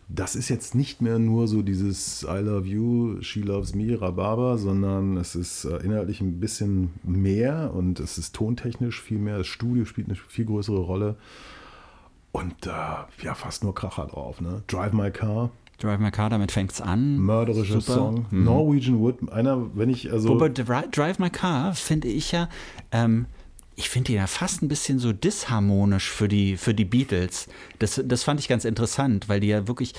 [0.08, 4.56] das ist jetzt nicht mehr nur so dieses I love you, she loves me, Rhabarber,
[4.56, 9.36] sondern es ist äh, inhaltlich ein bisschen mehr und es ist tontechnisch viel mehr.
[9.38, 11.16] Das Studio spielt eine viel größere Rolle.
[12.32, 12.70] Und äh,
[13.22, 14.40] ja, fast nur Kracher drauf.
[14.40, 14.62] Ne?
[14.68, 15.50] Drive My Car,
[15.80, 17.18] Drive My Car, damit fängt's an.
[17.18, 17.94] mörderischer Super.
[17.94, 18.26] Song.
[18.30, 20.30] Norwegian Wood, einer, wenn ich also.
[20.30, 22.48] Wobei Dri- Drive My Car finde ich ja,
[22.90, 23.26] ähm,
[23.76, 27.46] ich finde ihn ja fast ein bisschen so disharmonisch für die, für die Beatles.
[27.78, 29.94] Das, das fand ich ganz interessant, weil die ja wirklich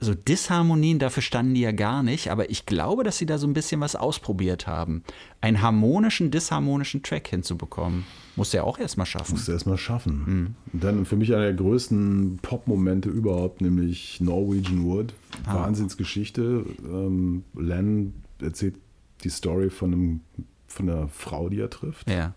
[0.00, 3.46] so Disharmonien, dafür standen die ja gar nicht, aber ich glaube, dass sie da so
[3.46, 5.02] ein bisschen was ausprobiert haben.
[5.40, 8.04] Einen harmonischen, disharmonischen Track hinzubekommen.
[8.36, 9.32] Muss ja auch erstmal schaffen.
[9.32, 10.56] Musst du erstmal schaffen.
[10.72, 15.12] Und dann für mich einer der größten Pop-Momente überhaupt, nämlich Norwegian Wood.
[15.44, 15.56] Ah.
[15.56, 16.64] Wahnsinnsgeschichte.
[16.84, 18.76] Ähm, Len erzählt
[19.22, 20.20] die Story von, einem,
[20.66, 22.08] von einer Frau, die er trifft.
[22.08, 22.34] Ja.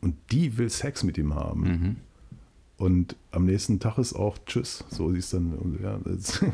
[0.00, 1.60] Und die will Sex mit ihm haben.
[1.60, 1.96] Mhm.
[2.78, 4.84] Und am nächsten Tag ist auch Tschüss.
[4.90, 5.78] So siehst dann.
[5.82, 6.44] Ja, das,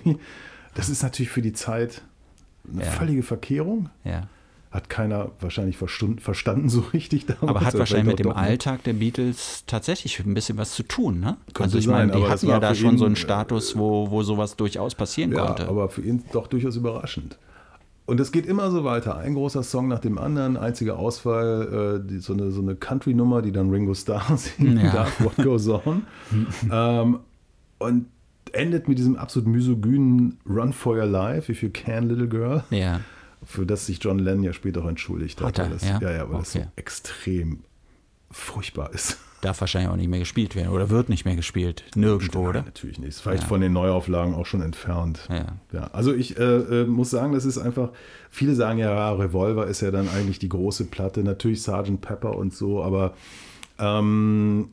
[0.75, 2.03] das ist natürlich für die Zeit
[2.73, 2.91] eine Ja.
[2.91, 3.89] völlige Verkehrung.
[4.05, 4.29] Ja.
[4.71, 7.43] Hat keiner wahrscheinlich verstanden so richtig damals.
[7.49, 8.37] Aber hat Oder wahrscheinlich mit dem nicht.
[8.37, 11.37] Alltag der Beatles tatsächlich ein bisschen was zu tun, ne?
[11.49, 14.11] Könnte also ich sein, meine, die hatten ja da schon ihn, so einen Status, wo,
[14.11, 15.69] wo sowas durchaus passieren Ja, konnte.
[15.69, 17.37] aber für ihn doch durchaus überraschend.
[18.05, 19.17] Und es geht immer so weiter.
[19.17, 23.43] Ein großer Song nach dem anderen, einziger Ausfall, äh, die, so eine, so eine Country-Nummer,
[23.43, 24.93] die dann Ringo Starr singen Ja.
[24.93, 26.03] darf, What Goes On.
[26.71, 27.21] ähm,
[27.79, 28.07] und
[28.53, 33.01] endet mit diesem absolut misogynen Run for Your Life, If You Can, Little Girl, ja.
[33.45, 35.47] für das sich John Lennon ja später auch entschuldigt hat.
[35.49, 35.99] Hat er, weil das, ja?
[36.01, 36.69] ja, ja, weil das so Okay.
[36.77, 37.61] extrem
[38.31, 39.19] furchtbar ist.
[39.43, 41.85] Darf wahrscheinlich auch nicht mehr gespielt werden oder wird nicht mehr gespielt.
[41.95, 42.63] Nirgendwo, Nein, oder?
[42.63, 43.11] natürlich nicht.
[43.11, 43.49] Ist vielleicht Ja.
[43.49, 45.29] von den Neuauflagen auch schon entfernt.
[45.29, 45.47] Ja.
[45.73, 47.91] Ja, also ich äh, äh, muss sagen, das ist einfach,
[48.31, 52.01] viele sagen ja, ja, Revolver ist ja dann eigentlich die große Platte, natürlich Sgt.
[52.01, 53.15] Pepper und so, aber
[53.79, 54.69] ähm,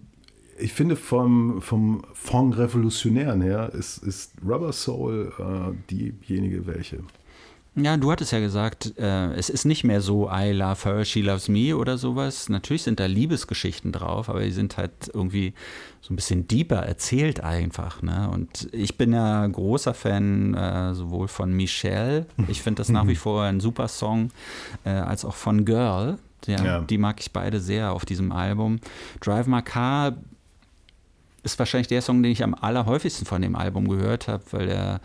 [0.60, 7.00] ich finde vom, vom Fond Revolutionären her ist, ist Rubber Soul äh, diejenige welche.
[7.82, 11.22] Ja, du hattest ja gesagt, äh, es ist nicht mehr so I love her, she
[11.22, 12.50] loves me oder sowas.
[12.50, 15.54] Natürlich sind da Liebesgeschichten drauf, aber die sind halt irgendwie
[16.02, 18.02] so ein bisschen deeper erzählt einfach.
[18.02, 18.30] Ne?
[18.32, 23.16] Und ich bin ja großer Fan äh, sowohl von Michelle, ich finde das nach wie
[23.16, 24.32] vor ein super Song,
[24.84, 26.18] äh, als auch von Girl.
[26.48, 26.80] Ja, Ja.
[26.82, 28.80] Die mag ich beide sehr auf diesem Album.
[29.20, 30.14] Drive My Car
[31.44, 35.02] ist wahrscheinlich der Song, den ich am allerhäufigsten von dem Album gehört habe, weil der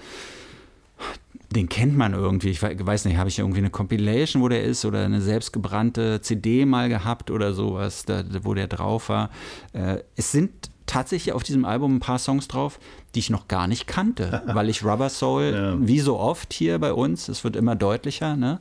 [1.55, 2.51] den kennt man irgendwie.
[2.51, 6.21] Ich we- weiß nicht, habe ich irgendwie eine Compilation, wo der ist oder eine selbstgebrannte
[6.21, 9.31] CD mal gehabt oder sowas, da, wo der drauf war.
[9.73, 12.79] Äh, es sind tatsächlich auf diesem Album ein paar Songs drauf,
[13.15, 15.77] die ich noch gar nicht kannte, weil ich Rubber Soul, Ja.
[15.81, 18.61] wie so oft hier bei uns, es wird immer deutlicher, ne?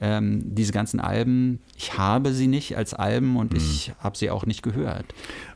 [0.00, 4.44] ähm, diese ganzen Alben, ich habe sie nicht als Alben und ich habe sie auch
[4.44, 5.06] nicht gehört.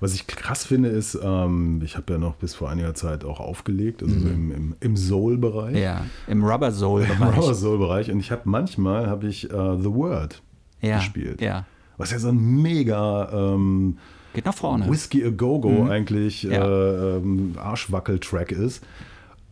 [0.01, 3.41] Was ich krass finde, ist, ähm, ich habe ja noch bis vor einiger Zeit auch
[3.41, 5.77] aufgelegt, also so im, im, im Soul-Bereich.
[5.77, 8.11] Ja, im Rubber Soul Im Rubber Soul-Bereich.
[8.11, 10.41] Und ich habe manchmal habe ich äh, The Word
[10.81, 11.43] ja, gespielt.
[11.43, 11.67] Ja,
[11.97, 13.99] Was ja so ein mega ähm,
[14.35, 14.91] geht nach vorne.
[14.91, 16.51] Whiskey a Go-Go eigentlich Mhm.
[16.53, 16.67] Ja.
[16.67, 18.85] äh, ähm, Arschwackel-Track ist.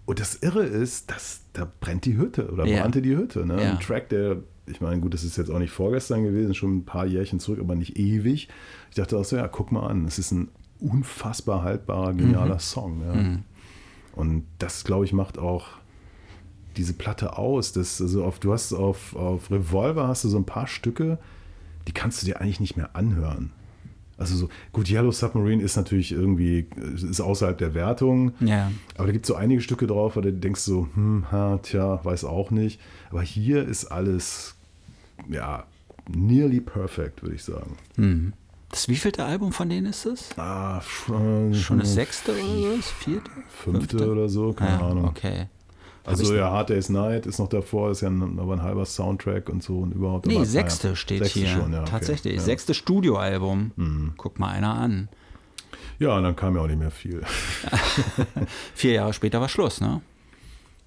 [0.05, 2.81] Und das Irre ist, dass da brennt die Hütte oder Ja.
[2.83, 3.45] brannte die Hütte.
[3.47, 3.61] Ne?
[3.63, 3.71] Ja.
[3.73, 6.85] Ein Track, der, ich meine, gut, das ist jetzt auch nicht vorgestern gewesen, schon ein
[6.85, 8.49] paar Jährchen zurück, aber nicht ewig.
[8.91, 10.49] Ich dachte auch so, ja, guck mal an, es ist ein
[10.79, 12.61] unfassbar haltbarer, genialer Mhm.
[12.61, 13.01] Song.
[13.03, 13.39] Ja.
[14.15, 15.67] Und das, glaube ich, macht auch
[16.77, 17.73] diese Platte aus.
[17.73, 21.19] Das, also auf, du hast auf, auf Revolver hast du so ein paar Stücke,
[21.89, 23.53] die kannst du dir eigentlich nicht mehr anhören.
[24.19, 28.33] Also so, gut, Yellow Submarine ist natürlich irgendwie, ist außerhalb der Wertung.
[28.41, 28.71] Ja.
[28.97, 32.03] Aber da gibt es so einige Stücke drauf, wo du denkst so, hm, ha, tja,
[32.03, 32.81] weiß auch nicht.
[33.11, 34.55] Aber hier ist alles,
[35.29, 35.65] ja,
[36.09, 37.77] nearly perfect, würde ich sagen.
[38.71, 40.31] Das wievielte Album von denen ist es?
[40.39, 42.77] Ah, schon, Schon das sechste oder so?
[42.77, 43.31] Das vierte?
[43.49, 45.05] fünfte oder so, keine Ja, Ahnung.
[45.05, 45.47] okay.
[46.07, 49.49] Also ja, Hard Day's Night ist noch davor, ist ja ein, aber ein halber Soundtrack
[49.49, 50.27] und so und überhaupt.
[50.27, 51.49] Nee, sechste naja, steht sechste hier.
[51.49, 51.91] Schon, ja, okay.
[51.91, 52.35] Tatsächlich.
[52.35, 52.41] Ja.
[52.41, 52.45] Mhm.
[52.45, 54.13] Sechste Studioalbum.
[54.17, 55.09] Guck mal einer an.
[55.99, 57.23] ja, und dann kam ja auch nicht mehr viel.
[58.75, 60.01] Vier Jahre später war Schluss, ne?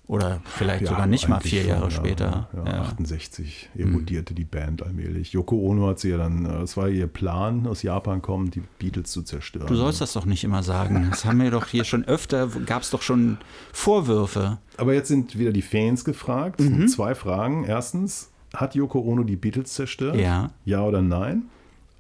[0.10, 2.49] Oder vielleicht Ja, sogar nicht mal vier schon, Jahre ja, später.
[2.51, 2.82] Ja, ja, Ja.
[2.82, 5.34] 68 erodierte die Band allmählich.
[5.34, 8.64] Yoko Ono hat sie ja dann, äh, es war ihr Plan, aus Japan kommen, die
[8.80, 9.68] Beatles zu zerstören.
[9.68, 11.05] Du sollst das doch nicht immer sagen.
[11.12, 13.38] Das haben wir doch hier schon öfter, gab es doch schon
[13.72, 14.57] Vorwürfe.
[14.78, 16.60] Aber jetzt sind wieder die Fans gefragt.
[16.60, 16.88] Mhm.
[16.88, 17.66] Zwei Fragen.
[17.66, 20.16] Erstens, hat Yoko Ono die Beatles zerstört?
[20.16, 20.49] Ja.
[20.66, 21.43] Ja oder nein?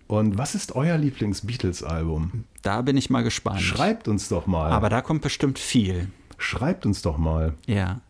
[0.07, 2.45] Und was ist euer Lieblings-Beatles-Album?
[2.63, 3.61] Da bin ich mal gespannt.
[3.61, 4.71] Schreibt uns doch mal.
[4.71, 6.07] Aber da kommt bestimmt viel.
[6.39, 7.53] Schreibt uns doch mal.
[7.67, 8.01] Ja.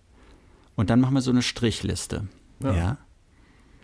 [0.76, 2.28] Und dann machen wir so eine Strichliste.
[2.64, 2.74] Ja.
[2.74, 2.98] ja.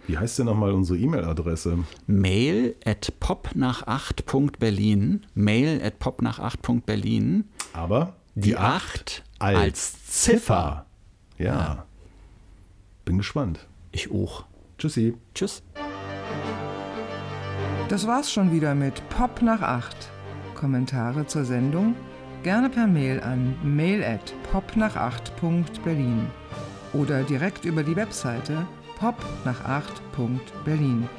[0.08, 1.80] Wie heißt denn nochmal unsere E-Mail-Adresse?
[2.06, 5.26] Mail at popnach8.berlin.
[5.34, 7.46] Mail at popnach8.berlin.
[7.74, 10.86] Aber Die 8 als Ziffer.
[11.39, 11.46] Ja.
[11.46, 11.86] Ja.
[13.04, 13.68] Bin gespannt.
[13.91, 14.46] Ich auch.
[14.78, 15.16] Tschüssi.
[15.34, 15.64] Tschüss.
[17.89, 19.96] Das war's schon wieder mit Pop nach 8.
[20.54, 21.96] Kommentare zur Sendung
[22.46, 26.28] gerne per Mail an mail at popnach8.berlin
[26.93, 28.68] oder direkt über die Webseite
[29.00, 31.10] popnach8.berlin.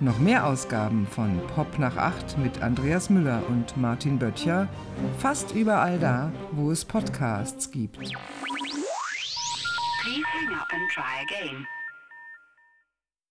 [0.00, 4.66] Noch mehr Ausgaben von Pop nach 8 mit Andreas Müller und Martin Böttcher
[5.18, 7.98] fast überall da, wo es Podcasts gibt.
[7.98, 8.16] Please
[10.34, 11.64] hang up and try again.